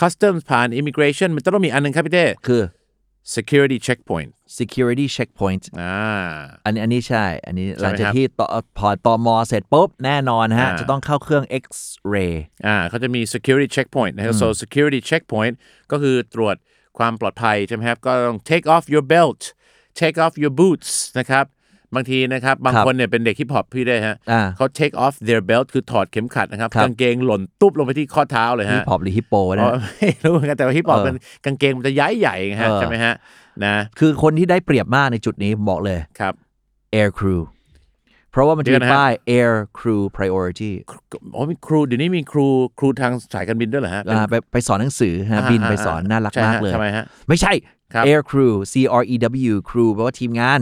[0.00, 2.62] customs ผ่าน immigration มันต้องมีอันหนึงครับพี่เต้คือ
[3.36, 5.98] security checkpoint security checkpoint อ่า
[6.64, 8.46] อันนี้อันนี้ใช่ อันนี้ใช่ไหมหลังจากครับที่ต่อ
[8.78, 12.32] พอตอมอเสร็จปุ๊บ แน่นอนฮะอ่าจะต้องเข้าเครื่อง X-ray
[12.66, 15.54] อ่าเขาจะมี security checkpoint นะครับ so security checkpoint
[15.90, 16.56] ก็คือตรวจ
[16.98, 19.40] ความปลอดภัยใช่ไหมครับก็ต้อง take off your belt
[20.00, 21.44] take off your boots นะครับ
[21.94, 33.14] บางทีนะครับบางครับคนเนี่ยเป็นเด็กฮิปฮอปพี่ได้ฮะอ่าเขา take off their belt คือถอดเข็มขัดนะครับครับกางเกงหล่นตุ๊บลงไปที่ข้อเท้าเลยฮะฮิปฮอปหรือฮิปโปอ๋นะอไม่รู้เหมือนกันแต่ว่าฮิปฮอปเออมันกางเกงมันจะย้ายใหญ่ไงฮะเออใช่ไหมฮะ
[33.64, 36.34] นะคือคนที่ได้เปรียบมากในจุดนี้ผมบอกเลยครับ
[37.00, 37.42] air crew
[38.34, 40.72] เพราะว่ามันจะเดี๋มียวนะฮะป้าย air crew priority
[41.34, 42.46] อ๋อมีครูเดี๋ยวนี้มีครู
[42.78, 47.52] ครูทางสายการบินด้วยเหรอฮะเป็นอ่าไปไปสอนหนังสือฮะอ่าบินไปอ่าสอนน่ารักใช่ฮะมากเลยทำไมฮะไม่ใช่
[47.94, 49.14] ครับ air crew C R E
[49.52, 50.60] W crew แปลว่าทีมงาน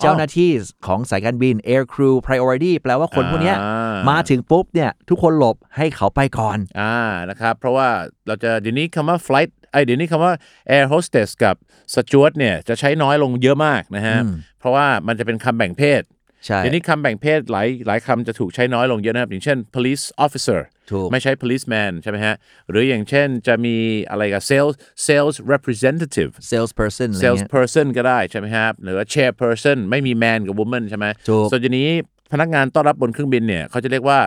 [0.00, 0.50] เจ้าหน้าที่
[0.86, 6.94] ของสายการบิน air crew priority แปลว่าคนพวกเนี้ยอ่ามมาถึงปุ๊บเนี่ยทุกคนหลบให้เขาไปก่อนอ่า
[7.30, 7.88] นะครับ เพราะว่า
[8.26, 10.32] เราจะเดี๋ยวนี้คำว่า flight ไอยเดี๋ยวนี้คำว่า
[10.74, 11.54] air hostess กับ
[11.94, 14.18] steward เนี่ยจะใช้น้อยลงเยอะมากนะฮะ
[14.58, 16.19] เพราะว่ามันจะเป็นคำแบ่งเพศใช่
[16.58, 20.60] เดี๋ยวนี้คำแบ่งเพศหลายหลายคำจะถูกใช้น้อยลงเยอะนะครับ อย่างเช่น police officer
[20.92, 22.34] ถูกไม่ใช่ policeman ใช่ไหมฮะ
[22.70, 23.76] หรืออย่างเช่นจะมี
[24.10, 24.74] อะไรกับ sales
[25.06, 31.88] sales representative sales person อะไรเงี้ย salesperson ก็ได้ใช่ไหมครับหรือว่า chairperson ไม่มี man กับ woman ใช่ไหมถูกส่วนทีนี้
[32.32, 34.20] พนักงานต้อนรับบนเครื่องบินเนี่ยเขาจะเรียกว่า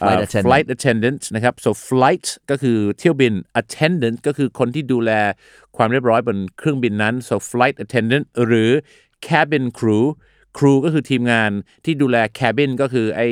[0.00, 5.10] เอ่อ Flight attendant flight attendant นะครับ so flight ก็คือเที่ยวบิน attendant ก็คือคนที่ดูแล
[5.76, 8.70] ความเรียบร้อยบนเครื่องบินนั้น so flight attendant หรือ
[9.26, 10.04] cabin crew
[10.58, 11.50] ครูก็คือทีมงาน
[11.84, 13.28] ที่ดูแล cabin ก็คือไอ้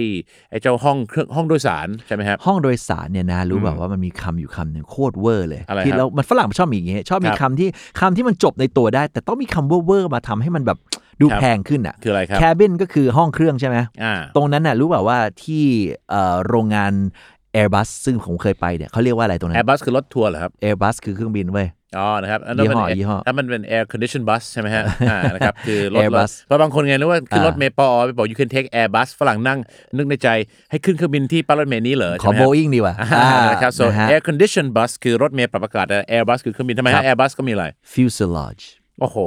[0.51, 7.69] ไอ้เจ้าห้องเครื่องห้องโดยสารใช่ไหมครับห้องโดยสารเนี่ยนะรู้แบบว่ามันมีคำอยู่คำหนึ่งโคตรเวอร์เลยอะไรที่ครับแล้วมันฝรั่งมันชอบมีอย่างเงี้ยชอบมีครับคำที่
[8.01, 10.79] คำที่มันจบในตัวได้ แต่ต้องมีคำเวอร์ๆมาทำให้มันแบบ
[11.21, 15.65] ดูครับแพงขึ้นอะคืออะไรครับ cabin ก็คือห้องเครื่องใช่ไหมอ่าตรงนั้นน่ะรู้แบบว่าที่
[16.11, 16.93] เอ่อโรงงาน
[17.57, 28.51] Airbus ซึ่งผมเคยไปเนี่ยเขาเรียกว่าอะไรตรงนั้น Airbus คือรถทัวร์เหรอครับ Airbus คือเครื่องบินเว้ย อ๋อนะครับอันนั้นเป็นยี่ห้อยี่ห้อถ้ามันเป็น air condition bus ใช่ไหมฮะอ่านะครับคือรถ Airbus เพราะบางคนไงนึกว่าขึ้นรถอ่าเมล์ปอไปบอก you can
[28.55, 29.59] take airbus ฝรั่งนั่ง
[29.97, 30.29] นึกในใจ
[30.71, 38.65] ให้ขึ้นเครื่องบินที่ป้ายรถเมล์นี้เหรอขอใช่ไหมโบฮะอิงดีกว่าอ่านะครับ so นะฮะ air condition bus คือรถเมล์ปรับอากาศแต่ airbus คือเครื่องบินทำไมครัฮะบ airbus ก็มีอะไร fuselage
[39.01, 39.19] โอ้โห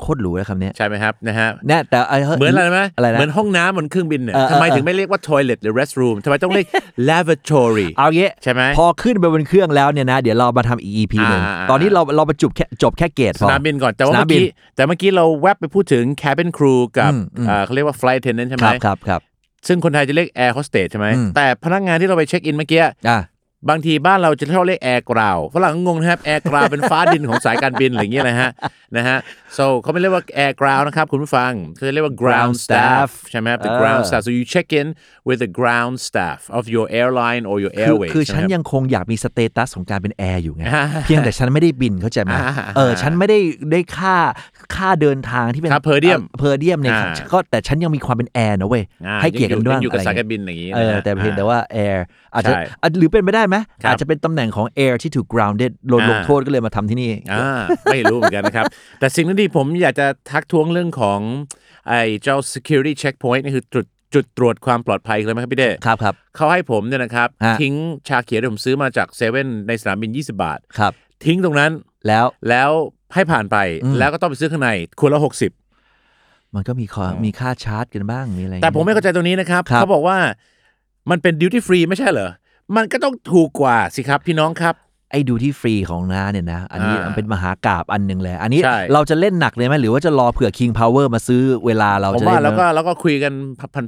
[0.00, 6.66] โคตรหรูเลยคำเนี้ยใช่ไหมครับนะฮะแน่แต่ไเหมือนอะไรไหมอะไรนะเหมือนห้องน้ำบนเครื่องบินเนี่ยเออเออทำไมเออถึงไม่เรียกว่า toilet หรือ restroom ทำไมต้องเรียก
[7.08, 19.20] lavatory เอางี้ใช่ไหมพอขึ้นไปบนเครื่องแล้วเนี่ยนะ เดี๋ยวเรามาทำอีก EP หนึ่งอ่าอ่าตอนนี้เราเรามาจบแค่จบแค่เกตสพอนามบินก่อนแต่ว่าสนาเมื่มอบินกี้แต่เมื่อกี้เราแวบไปพูดถึง cabin crew กับอืมอืมอ่าเขาเรียกว่า flight attendant ใช่ไหคมรับครับครับ
[19.68, 23.20] ซึ่งคนไทยจะเรียก air hostess ใช่ไหมอืมแต่พนักงานที่เราไปเช็คอินเมื่อกี้อะ
[23.68, 28.50] บางทีบ้านเราจะชอบเรียกแอร์กราวฝรั่งก็งงนะครับแอร์กราวเป็นฟ้าดินของสายการบินอะไรอย่างเงี้ยนะฮะ
[28.96, 29.18] นะฮะ
[29.58, 34.86] so เขาไม่เรียกว่าแอร์กราวนะครับคุณผู้ฟังเขาจะเรียกว่า ground staff ใช่ไหมครับ the เออ ground staff so you check in
[35.28, 43.38] with the ground staff of your airline or your คือ airways คือฉันใช่ไหมรับยังคงอยากมี status ของการเป็นแอร์อยู่ไงอ่าเพียงแต่ฉันไม่ได้บินเข้าใจไหมอ่าเออฉันไม่ได้
[43.72, 44.16] ได้ค่า
[44.74, 51.98] ค่าเดินทางที่เป็นค่า per diem per diem เนี่ยอ่าก็แต่ฉันยังมีความเป็นแอร์นะเว้ยอ่าให้เกียรติกันด้วยงอยู่กับอะไรสายเงี้การบินอย่างงี้เอนะอฮะแต่เพียงอ่าแต่ว่า air
[52.34, 58.66] อาจจะใช่อะหรือเป็นไปได้ไหมครับอาจจะเป็นตำแหน่งของ air ที่ถูก grounded โดนอ่าลงโทษก็เลยมาทำที่นี่อ่าไม่รู้เหมือนกันนะครับ
[59.00, 61.20] แต่สิ่งที่ผมอยากจะทักท้วงเรื่องของ
[61.88, 67.74] ไอ้เจ้า security checkpoint นี่คือจุดจุดตรวจความปลอดภัยเลยไหมครับพี่เด้ครับครับเขาให้ผมเนี่ยนะครับฮะทิ้ง
[68.08, 70.92] ชาเขียวที่ผมซื้อมาจากเซเว่นในสนามบิน 20 บาทครับ
[71.24, 71.72] ทิ้งตรงนั้น
[72.06, 72.70] แล้วแล้ว
[73.14, 75.20] ให้ผ่านไปอืมแล้วก็ต้องไปซื้อข้างในขวดละ
[75.86, 80.18] 60มันก็มีคอมีค่าชาร์จกันบ้างมีอะไรแต่ผมไม่เข้าใจตรงนี้นะครับครับเขาบอกว่า
[81.10, 82.30] มันเป็น duty free ไม่ใช่เหรอ
[82.76, 84.74] มันก็ต้องถูกกว่าสิครับพี่น้องครับ
[85.12, 93.32] ไอ้ duty free ของน้าเนี่ยนะ อันนี้อ่ามัมันเป็นมหากราบอันหนึ่งเลย อันนี้ใช่ เราจะเล่นหนักเลยไหมหรือว่าจะรอเผื่อ King Power มาซื้อเวลาเราผมจะว่าเล่นแล้วก็แล้วก็คุยกัน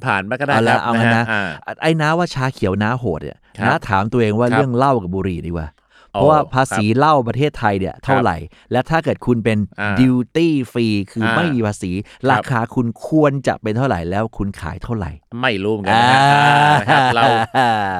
[0.04, 1.48] ผ่านๆไปก็ได้เอาคละรับเอางั้นนะอ่า
[1.82, 5.81] ไอ้น้าว่าชาเขียวน้าโหดเนี่ยครับน้าถามตัวเองว่าครับ เรื่องเหล้ากับบุหรี่ดีกว่าอ๋อ
[6.12, 8.36] เพราะว่าภาษีเหล้าประเทศไทยเนี่ยเท่าไหร่
[8.72, 17.24] และถ้าเกิดคุณเป็นอ่าดิวตี้ฟรีคืออาไม่มีภาษีครับราคาคุณควรจะเป็นเท่าไหร่แล้วคุณขายเท่าไหร่ ไม่รู้เหมือนกันนะฮะอ่านะครับเรา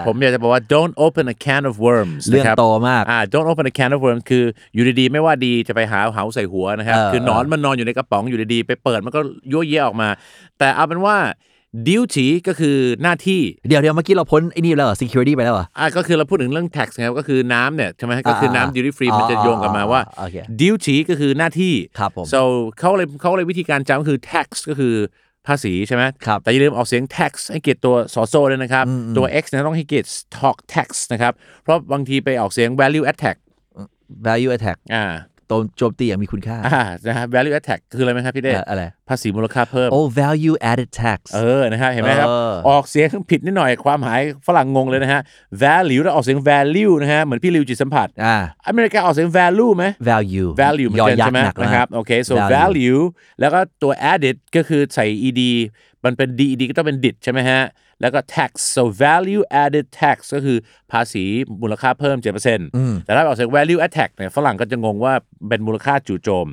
[0.06, 4.44] ผมอยากจะบอกว่า don't open a can of worms เรื่องนะครับโตมากอ่า don't open a can of worms คือ
[4.74, 9.20] อยู่ดีๆ ไม่ว่าดีจะไปหาเหาใส่หัวนะครับเออคือหนอนมันนอนอยู่ในกระป๋องอยู่ดีๆ ไปเปิดมันก็
[9.52, 10.08] ยั่วเยะออกมา
[10.58, 11.16] แต่เอาเป็นว่า
[11.88, 22.40] duty ก็คือหน้าที่ เดี๋ยวเดี๋ยวเมื่อกี้เราพ้นไอ้นี่แล้วเหรอ security ไปแล้วเหรออ่าก็คือเราพูดถึงเรื่อง tax นะครับก็คือน้ำเนี่ยใช่ไหมฮะก็คือน้ำ duty free มันจะโยงกลับมาว่า โอเค duty ก็คือหน้าที่ ครับผม so
[22.78, 24.94] เขาเลยเขาเลยวิธีการจำก็คือ tax ก็คือ
[25.46, 28.84] ภาษีใช่ไหมครับ แต่อย่าลืมออกเสียง tax ให้เกียรติตัวสอโซ่ด้วยนะครับ
[29.16, 30.08] ตัว x เนยต้องให้เกียรติ
[30.38, 31.32] talk tax นะครับ
[31.62, 33.36] เพราะบางทีไปออกเสียง value attack
[34.26, 35.04] value attack อ่า
[35.52, 45.20] โจมโจมตีอย่างมีคุณค่าอ่านะฮะ value attack คืออะไรไหมครับพี่เด้เอ่ออะไรภาษีมูลค่าเพิ่ม oh value added tax เออนะครับเห็นไหมครับเออออกเสียงผิดนิดหน่อยความหมายฝรั่งงงเลยนะฮะ
[45.62, 48.36] value แล้วออกเสียง value นะฮะเหมือนพี่ริวจิตสัมผัสอ่า
[48.68, 53.00] อเมริกาออกเสียง value ไหม value value เหมือนยอกันยักใช่ษ์ไหมหนักแล้วนะครับโอเค so value value
[53.40, 55.42] แล้วก็ตัว added ก็คือใส่ ed
[56.04, 57.60] มันเป็น ded ก็ต้องเป็น did ใช่ไหมฮะ
[58.02, 60.58] แล้วก็ tax so value added tax ก็คือ
[60.92, 61.24] ภาษี
[61.62, 65.14] มูลค่าเพิ่ม 7%แต่ถ้าออกเสียง value attack เนี่ยฝรั่งก็จะงงว่า
[65.48, 66.46] เป็นมูลค่าจู่โจม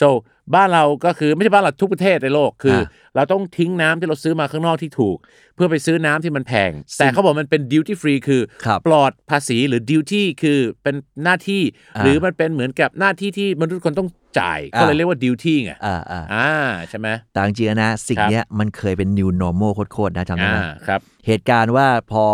[0.00, 0.08] so
[0.54, 2.78] บ้านเราก็คือไม่ใช่บ้านเราทุกประเทศในโลกคือ
[3.16, 5.16] เราต้องทิ้งน้ำที่เราซื้อมาข้างนอกที่ถูก
[5.54, 11.62] เพื่อไปซื้อน้ำที่มันแพง แต่เขาบอกมันเป็น duty free คือครับปลอดภาษีหรือ duty คือเป็นหน้าที่
[11.96, 16.50] อ่าหรือมันเป็นเหมือนกับหน้าที่ที่มนุษย์คนต้องจ่ายก็เลยอ่าเรียกว่า duty ไงอ่าอ่าอ่า
[16.88, 22.24] ใช่ไหมแต่จริงๆนะสิ่งครับเนี้ยมันเคยเป็น new normal โคตรๆนะจำได้อ่าไหมครับ เหตุการณ์ว่าพอ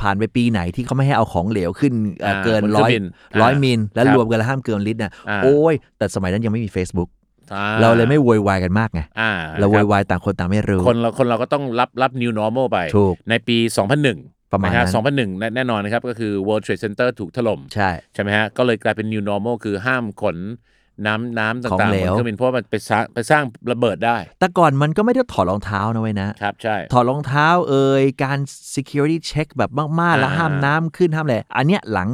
[0.00, 1.92] ผ่านไปปีไหนที่เขาไม่ให้เอาของเหลวขึ้น
[2.22, 3.04] เอ่ออ่าเกินบนเครื่ร้ออยงบิน
[3.42, 7.13] ร้อยอ่ามิลแล้วครับรวมกันแล้วห้ามเกินลิตรเนี่ยอ่าโอ้ยแต่สมัยนั้นยังไม่มี Facebook อ่
[7.82, 13.56] เราเลยไม่โวยวายกันมากไงอ่าเราโวคยบวายต่างคนต่างไม่รู้ คนเราคนเราก็ต้องรับรับ new normal ไปถูกในปี
[14.04, 20.38] 2001 ประมาณนะฮะนั้น2001แน่แน่นอนนะครับ ก็คือ World Trade Center ถูกถล่มใช่ใช่ไหมฮะ ก็เลยกลายเป็น new normal คือห้ามขน
[21.06, 28.38] น้ำน้ำของต่างๆเหลบนวเครื่องบินเพราะว่ามันไปสร้างไปสร้างระเบิดได้ แต่ก่อนมันก็ไม่ได้ถอดรองเท้านะเว้ยนะครับใช่ ถอดรองเท้าเอ่ยการ
[28.74, 32.08] security check แบบมากๆ แล้วอ่าห้ามน้ำขึ้นห้ามอะไรอันเนี้ยหลัง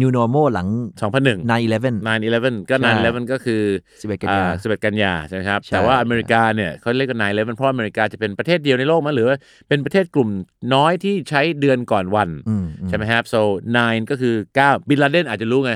[0.00, 0.68] new normal หลัง
[1.00, 3.62] 2001 9-11 9-11 ก็ใช่9-11 ก็คือ
[4.02, 9.36] 11กันยาอ่11กันยาใช่ไหมครับใช่แต่ว่าอเมริกาเนี่ยเขาเรียกกัน9-11 เพราะอเมริกาจะเป็นประเทศเดียวในโลกมั้ยหรือว่า
[9.68, 10.28] เป็นประเทศกลุ่ม
[10.74, 13.40] น้อยที่ใช้เดือนก่อนวันอืมอืมใช่ไหมครับ so
[13.76, 15.74] 9 ก็คือ 9 บินลาเดนอาจจะรู้ไง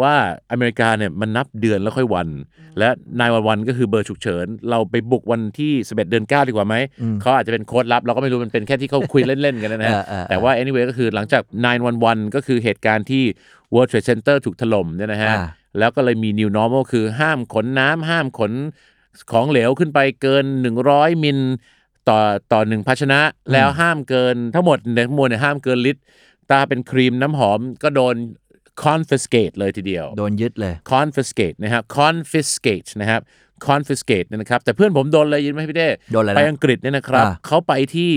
[0.00, 0.14] ว่า
[0.50, 2.28] อเมริกาเนี่ยมันนับเดือนแล้วค่อยวัน
[2.78, 2.88] และ
[3.28, 6.74] 911ก็คือเบอร์ฉุกเฉิน เราไปบุกวันที่ 11 เดือน 9 ดีกว่าไหม
[7.20, 11.42] เขาอาจจะเป็นโค้ดลับ เราก็ไม่รู้มันเป็นแค่ที่เขาคุยเล่น ๆ กันนะฮะเออเออเออแต่ว่า anyway ก็คือหลังจาก
[11.88, 13.24] 911 ก็คือเหตุการณ์ที่
[13.74, 15.46] World Trade Center ถูกถล่มเนี่ยนะฮะอ่า
[15.78, 18.52] แล้วก็เลยมี new normal คือห้ามขนน้ำห้ามขน
[19.32, 20.44] ของเหลวขึ้นไปเกิน
[20.84, 21.38] 100 มิล
[22.08, 22.18] ต่อ
[22.52, 23.20] ต่อหนึ่งภาชนะ
[23.52, 26.02] แล้วห้ามเกินทั้งหมดในทั้งมวลเนี่ยห้ามเกินลิตร
[26.50, 28.14] ถ้าเป็นครีมน้ำหอมก็โดน
[28.86, 33.20] confiscate เลยทีเดียว โดนยึดเลย confiscate นะครับ confiscate นะครับ
[33.66, 38.10] confiscate เนี่ยนะครับแต่เพื่อนผมโดนเลยยินไหมพี่เด้โดนอะไรนะไปอังกฤษเนี่ยนะครับอ่า เขาไปที่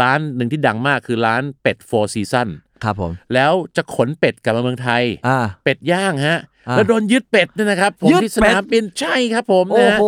[0.00, 2.48] ร้านหนึ่งที่ดังมากคือร้านเป็ด Four Season
[2.84, 6.38] ครับผม แล้วจะขนเป็ดกลับมาเมืองไทย อ่า เป็ดย่างฮะ
[6.68, 10.06] อ่าแล้วโดนยึดเป็ดเนี่ยนะครับผมยึดที่สเป็ดนามบินใช่ครับผมโอ้นะฮะโห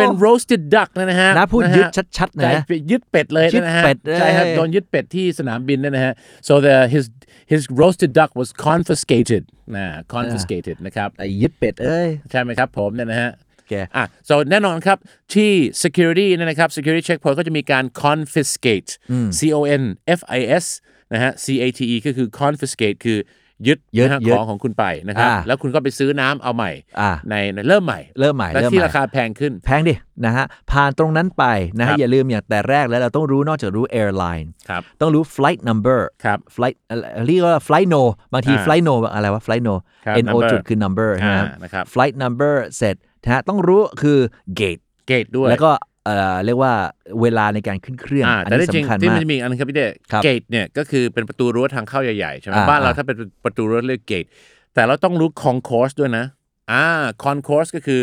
[0.00, 1.84] เป็น roasted duck นะฮะนะพูดฮยึด
[2.18, 6.12] ชัดๆหนะ ใช่ยึดเป็ดเลยยึดนะฮะเป็ดใช่ครับเอ้ยโดนยึดเป็ดที่สนามบินเนยนะฮะ
[6.48, 7.04] so the his
[7.52, 9.42] his roasted duck was confiscated
[9.76, 14.98] นะ confiscated นะครับไอ้ยึดเป็ดเอ้ย ใช่ไหมครับผมเนี่ยนะฮะโอเคอะ so แน่นอนครับ
[15.34, 15.50] ที่
[15.84, 18.90] security เนี่ยนะครับ security checkpoint ก็จะมีการ confiscate
[19.38, 19.82] c o n
[20.18, 20.64] f i s
[21.12, 23.18] นะฮะ c a t e ก็คือ confiscate คือ
[23.66, 26.70] ยึดยึดนะฮะยึดของของคุณไปนะครับ อ่าแล้วคุณก็ไปซื้อน้ำเอาใหม่
[27.00, 29.94] อ่า ในในเริ่มใหม่เริ่มใหม่และเริ่มที่ใหม่ ราคาแพงขึ้น แพงดิ
[30.24, 31.44] นะฮะผ่านตรงนั้นไป
[31.78, 39.42] นะครัฮะบ อย่าลืมอย่างแต่แรกแล้วเราต้องรู้นอกจากรู้ airline ครับต้องรู้ flight number ครับ flight เอ่อเรียกว่า flight no บางที อ่า flight no อะไรวะ
[39.46, 39.74] flight no
[40.06, 44.18] ครับ no number จุดคือ number ใช่ไหมอ่านะครับ flight number เสร็จนะฮะต้องรู้คือ
[44.60, 45.70] gate เกตด้วย แล้วก็
[46.04, 46.72] เอ่อเรียกว่า
[47.22, 54.24] เวลาในการขึ้นเครื่องอ่าอันแต่นี้ที่จริงสำคัญที่มามัก นจะมีอีกอันนึงครับพี่เด้ครับเกตเนี่ยก็คือเป็นประตูรั้วทางเข้าใหญ่ๆใช่ไหมอ่าบ้านเราอ่า ถ้าเป็นประตูรั้วเรียกเกต
[54.74, 56.24] แต่เราต้องรู้ concourse ด้วยนะ
[56.72, 56.84] อ่า
[57.24, 58.02] concourse ก็คือ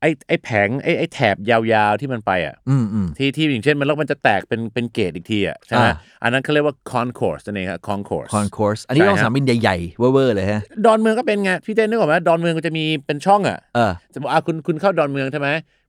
[0.00, 1.58] ไอ้ไอ้แผงไอ้ไอ้แถบยา
[1.90, 15.48] วๆที่มันไปอะอืมอืม ที่ที่อย่างเช่นมันแล้วมันจะแตกเป็นเป็นเกตอีกทีอะใช่ไหมอ่า อันนั้นเขาเรียกว่า concourse นั่นเองครับ concourse concourse อันนี้ใช่ต้องฮะ สนามบินใหญ่ๆเวอร์ๆเลยฮะดอนเมืองก็เป็นไงพี่เต้นึกออกไหมดอนเมืองก็จะมีเป็นช่องอะ เออ สมมติอะคุณคุณเข้าดอนเมืองใช่ไหม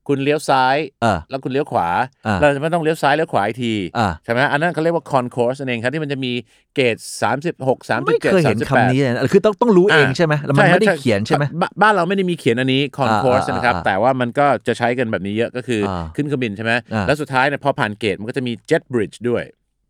[0.10, 1.88] คุณเลี้ยวซ้ายเออแล้วคุณเลี้ยวขวา
[2.28, 6.32] อ่าเราจะไม่ต้องเลี้ยวซ้ายเลี้ยวขวาอีกทีอ่า ใช่ไหมอันนั้นเขาเรียกว่า concourse นั่นเองครับที่มันจะมี
[6.76, 6.98] เกต
[7.38, 19.44] 36 37ไม่เคยเห็นคำนี้38 เลยนะคือต้องต้องรู้เองใช่ไหมแล้วมันไม่ได้ใช่เขียนใช่ไหม บบ้านเราไม่ได้มีเขียนอันนี้ concourse อ่าอ่านะครับ อ่าแต่ว่ามันก็จะใช้กันแบบนี้เยอะก็คืออา ขึ้นเครื่องบินใช่ไหมอ่าแล้วสุดท้ายเนี่ยพอผ่านเกตมันก็จะมี jet bridge ด้วย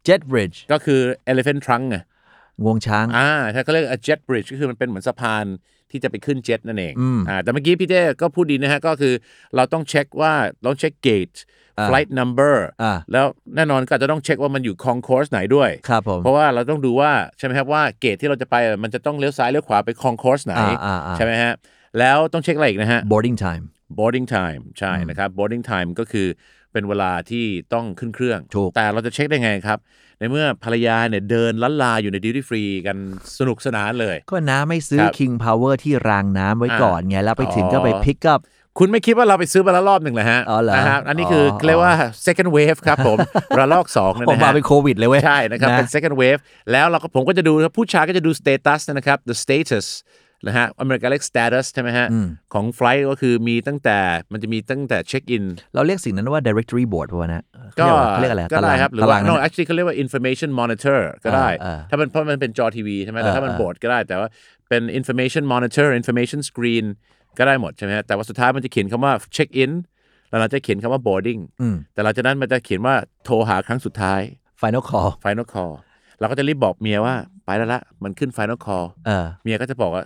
[0.07, 0.99] jet bridge ก็คือ
[1.31, 1.97] elephant trunk ไง
[2.63, 5.45] งวงช้าง อ่าถ้าเขาเรียก a jet bridge ก็คือมันเป็นเหมือนสะพาน
[5.91, 9.13] ที่จะไปขึ้นเจ็ตนั่นเองอืมอ่าแต่เมื่อกี้พี่เต้ก็พูดดีนะฮะ ก็คือ
[9.55, 11.37] เราต้องเช็คว่าเราเช็ค gate
[11.77, 21.53] อ่า flight number อ่าแล้วแน่นอนก็อาจจะต้องเช็คว่ามันอยู่ concourse ไหนด้วย ครับผม เพราะว่าเราต้องดูว่าใช่ไหมครับว่าเกตที่เราจะไปอะมันจะต้องเลี้ยวซ้ายเลี้ยวขวาไป concourse ไหนอ่าอ่าอ่าใช่ไหมฮะ
[21.99, 23.63] แล้วต้องเช็คอะไรอีกนะฮะ boarding time
[23.97, 26.27] boarding time ใช่นะครับ boarding time ก็คือ
[26.73, 29.79] เป็นเวลาที่ต้องขึ้นเครื่อง ถูก แต่เราจะเช็คได้ไงครับ
[30.19, 32.97] ในเมื่อภรรยาเนี่ยเดินลันลาอยู่ใน duty free กัน
[33.39, 38.41] สนุกสนานเลย ก็น้าไม่ซื้อ ครับ king power ที่รางน้ำไว้ก่อนไงแล้วไปถึงก็ไปอ๋อ pick up
[38.79, 41.93] คุณไม่คิดว่าเราไปซื้อมาแล้วรอบหนึ่งเหรอฮะอ๋อเหรอนะครับอันนี้คือออ เรียกว่า
[42.25, 43.17] second wave ครับผม
[43.59, 49.85] ระลอกสองเนยผมนะมาฮะเป็นโควิดเลยเว้ย ใช่นะครับ เป็น second wave แล้วเราก็ผมก็จะดูครับผู้ชายก็จะดู status นะครับ the status
[50.47, 52.07] นะฮะอเมริกาเรียก status ใช่ไหมฮะ
[52.53, 53.97] ของไฟล์ก็คือมีตั้งแต่
[54.31, 57.43] มันจะมีตั้งแต่เช็คอินเราเรียกสิ่งนั้นว่า directory board ป่ะนะ
[57.79, 64.27] ก็เขาเรียกอะไรก็ได้ครับ หรือตาว่าง no นั้น actually เขาเรียกว่า information monitor ก็ได้เออเออถ้ามันเพราะมันเป็นจอทีวีใช่ไหมแต่ถ้ามันเออโบดก็ได้ แต่ว่า
[64.69, 66.85] เป็น information monitor information screen
[67.37, 69.71] ก็ได้หมดใช่ไหมฮะแต่ว่าสุดท้ายมันจะเขียนคำว่า check in
[70.29, 71.41] แล้วเราจะเขียนคำว่า boarding
[71.93, 74.21] แต่หลังจากนั้นมันจะเขียนว่าโทรหาครั้งสุดท้าย
[74.61, 75.73] final call final call
[76.19, 80.03] เราก็จะรีบบอกเมียว่าไปแล้วละมันขึ้น final call เออเมียก็จะบอกว่า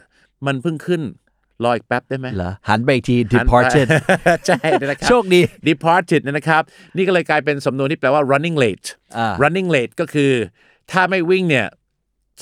[0.47, 1.01] มันเพิ่งขึ้น
[1.63, 3.87] รออีกแป๊บได้ไหมเหรอหันไปอีกที departed
[4.47, 6.63] ใช่นะครับ โชคดี departed เนยนะครับ
[6.97, 10.31] นี่ก็เลยกลายเป็นสำนวนที่แปลว่า running late อ่า running late ก็คือ
[10.91, 11.67] ถ้าไม่วิ่งเนี่ย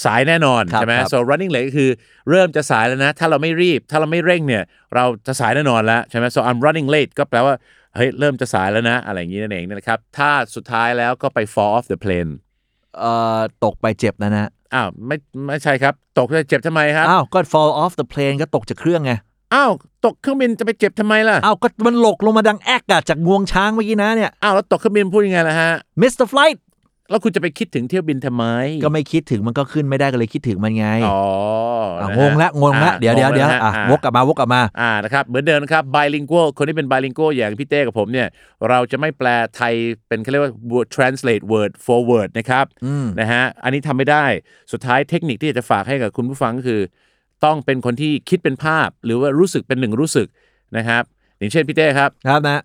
[0.06, 1.90] สายแน่นอนครับใช่ไหม ครับ so running late ก็คือ
[2.30, 4.64] เริ่มจะสายแล้วนะ ถ้าเราไม่รีบ ถ้าเราไม่เร่งเนี่ย
[4.96, 7.56] เราจะสายแน่นอนแล้วใช่ไหม so I'm running late ก็แปลว่า
[7.96, 12.32] เฮ้ยเริ่มจะสายแล้วนะ อะไรอย่างนี้นั่นเองนะครับ ถ้าสุดท้ายแล้วก็ไป fall off the plane
[13.00, 15.16] เอ่อตกไปเจ็บนะนะ อ้าวไม่
[15.48, 19.14] ไม่ใช่ครับ ตกจะเจ็บทำไมครับอ้าวก็ fall off the plane ก็ตกจากเครื่องไง
[19.54, 19.72] อ้าว
[20.06, 26.26] ตกเครื่องบินจะไปเจ็บทำไมล่ะอ้าวก็มันหลกลงมาดังแอกอะจากงวงช้างเมื่อกี้นะเนี่ยอ้าวแล้วตกเครื่องบินพูดยังไงล่ะฮะ Mr.
[26.32, 26.58] Flight
[27.12, 28.46] แล้วคุณจะไปคิดถึงเที่ยวบินทำไม
[28.84, 31.22] ก็ไม่คิดถึงมันก็ขึ้นไม่ได้ก็เลยคิดถึงมันไงอ๋อ
[32.02, 38.28] อะนะฮะงงละงงละอะเดี๋ยวเดี๋ยวงงเดี๋ยวแล้อะฮวกกลับมาวกกลับมาอ่านะครับเหมือนเดิมนะครับ bilingual คนที่เป็น bilingual อย่างพี่เต้กับผมเนี่ย
[38.70, 39.74] เราจะไม่แปลไทย
[40.08, 42.66] เป็นเขาเรียกว่า word translate word for word นะครับ
[43.20, 44.26] นะฮะอันนี้ทำไม่ได้
[44.72, 46.82] สุดท้ายเทคนิคที่จะฝากให้กับคุณผู้ฟังก็คือ
[47.46, 50.28] ต้องเป็นคนที่คิดเป็นภาพ หรือว่ารู้สึกเป็นหนึ่งรู้สึก
[50.78, 51.04] นะครับ
[51.38, 52.62] อย่างเช่นพี่เต้ครับครับนะ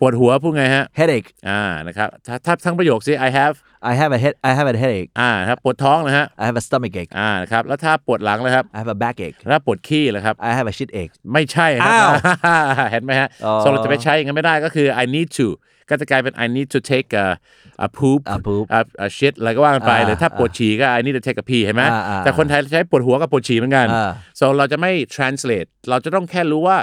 [0.00, 3.54] ปวดหัวพูดไงฮะ headache อ่านะครับถ้าถ้าทั้งประโยคสิ I have
[3.90, 8.64] I have a head I have a headache อ่าครับปวดท้องนะฮะ I have a stomach ache อ่านะครับแล้วถ้าปวดหลังเลยครับ
[8.74, 12.10] I have a backache ถ้าปวดขี้เลยครับ I have a shit ache ไม่ใช่ครัอ้าว
[12.92, 15.46] เห็นไหมฮะอ๋อโซเราจะไปใช้อย่างนั้นไม่ได้ก็คือ I need to
[15.90, 17.26] ก็จะกลายเป็น I need to take a
[17.86, 23.86] a poop A poop a, a shit อะไรก็ว่ากันไปอ่าหรือถ้าปวดฉี่ก็ I need to take a pee เห็นไหมอ่าอ่าแต่คนไทยใช้ปวดหัวกับปวดฉี่เหมือนกัน
[23.94, 24.10] อ่า
[24.40, 26.78] so เราจะไม่ translate เราจะต้องแค่รู้ว่า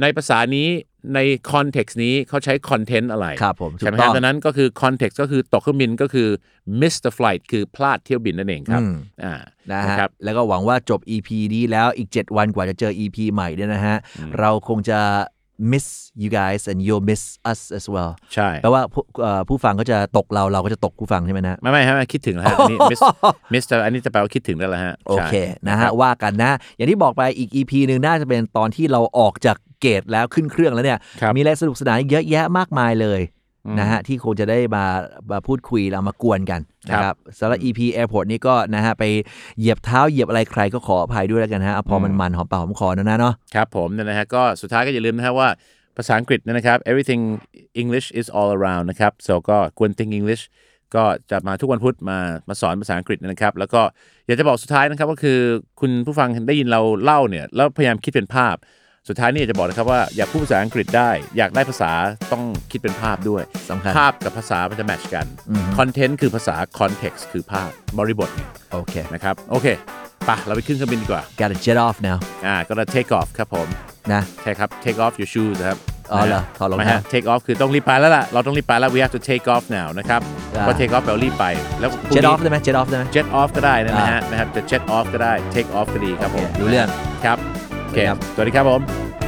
[0.00, 0.68] ในภาษานี้
[1.14, 1.18] ใน
[1.52, 6.28] context นี้เขาใช้ content อะไรครับผมถูกใช่ไหมต้ฮะอง ดังนั้นก็คือ context ก็คือตกเครื่องบินก็คือ
[6.80, 8.94] miss the flight คือพลาดเที่ยวบินนั่นเองครับอืม
[9.24, 9.34] อ่า
[9.70, 13.96] นะนะฮะครับ แล้วก็หวังว่าจบ EP นี้แล้วอีก 7 วันกว่าจะเจอ EP ใหม่เนี่ยนะฮะ
[14.38, 15.00] เราคงจะ
[15.72, 15.86] miss
[16.22, 23.00] you guys and you'll miss us as well ใช่ แปลว่าผู้เอ่อผู้ฟังก็จะตกเราเราก็จะตกผู้ฟังใช่ไหมนะ ไม่ไม่ฮะคิดถึงแล้วฮะอันนี้ miss
[23.52, 33.22] miss แต่อันนี้จะแปลว่าคิดถึงแล้วล่ะฮะโอเคใช่นะคฮะรับว่ากันนะ อย่างที่บอกไปอีก EP หนึ่งน่าจะเป็นตอนที่เราออกจาก เกตแล้วขึ้นเครื่องแล้วเนี่ยครับมีอะไรสนุกสนานเยอะแยะมากมายเลย
[33.80, 34.84] นะฮะที่คงจะได้มา
[35.30, 36.60] มาพูดคุยเรามากวนกัน
[36.90, 39.04] นะครับสำหรับ EP Airport นี่ก็นะฮะไป
[39.58, 45.48] เหยียบเท้าเหยียบอะไรใครก็ขออภัยด้วยแล้วกันฮะเอาพอมันมันหอมปากหอมคอนะนะเนาะครับผมเนี่ยนะฮะก็สุดท้ายก็อย่าลืมนะฮะว่า
[45.96, 47.22] ภาษาอังกฤษเนยนะครับ everything
[47.82, 50.42] English is all around นะครับ so ก็ควร think English
[50.94, 52.18] ก็จะมาทุกวันพุธมา
[52.48, 53.80] มาสอนภาษาอังกฤษนะครับ แล้วก็
[54.26, 55.38] อยากจะบอกสุดท้ายนะครับก็คือ
[55.80, 58.56] คุณผู้ฟังได้ยินเราเล่าเนี่ยแล้วพยายามคิดเป็นภาพ
[59.08, 61.92] สุดท้ายนี่อยากจะบอกนะครับว่าอยากพูดภาษาอังกฤษได้ อยากได้ภาษา
[62.32, 65.26] ต้องคิดเป็นภาพด้วยสำคัญภาพกับภาษามันจะแมทช์กัน
[65.78, 69.66] คอนเทนต์คือภาษา context คือภาพบริบทเนี่ยโอเคนะครับโอเค
[70.26, 73.66] ไปะเราไปขึ้นเครื่องบินดีกว่า gotta jet off now อ่าก็จะ take off ครับผม
[74.12, 75.78] นะใช่ครับ take off your shoes นะครับ
[76.12, 80.20] อ๋อเหรอนะฮะถอดรองเท้าไม่ฮะ take off คือต้องรีบไปแล้วล่ะ เราต้องรีบไปแล้ว we have to take off now นะครับ
[80.56, 81.46] อ่าก็ take off แปลว่ารีบไป
[81.80, 85.70] แล้วพรุ่ง jet นี้ off ได้ไหม jet off ได้ไหม jet off ก็ได้นะอ่าฮะนะครับจะ jet off ก็ได้ take
[85.78, 86.88] off ก็ดีครับผมรู้เรื่อง
[87.24, 87.61] ครับโอ
[87.94, 89.21] เคครับสวัสดีครับผม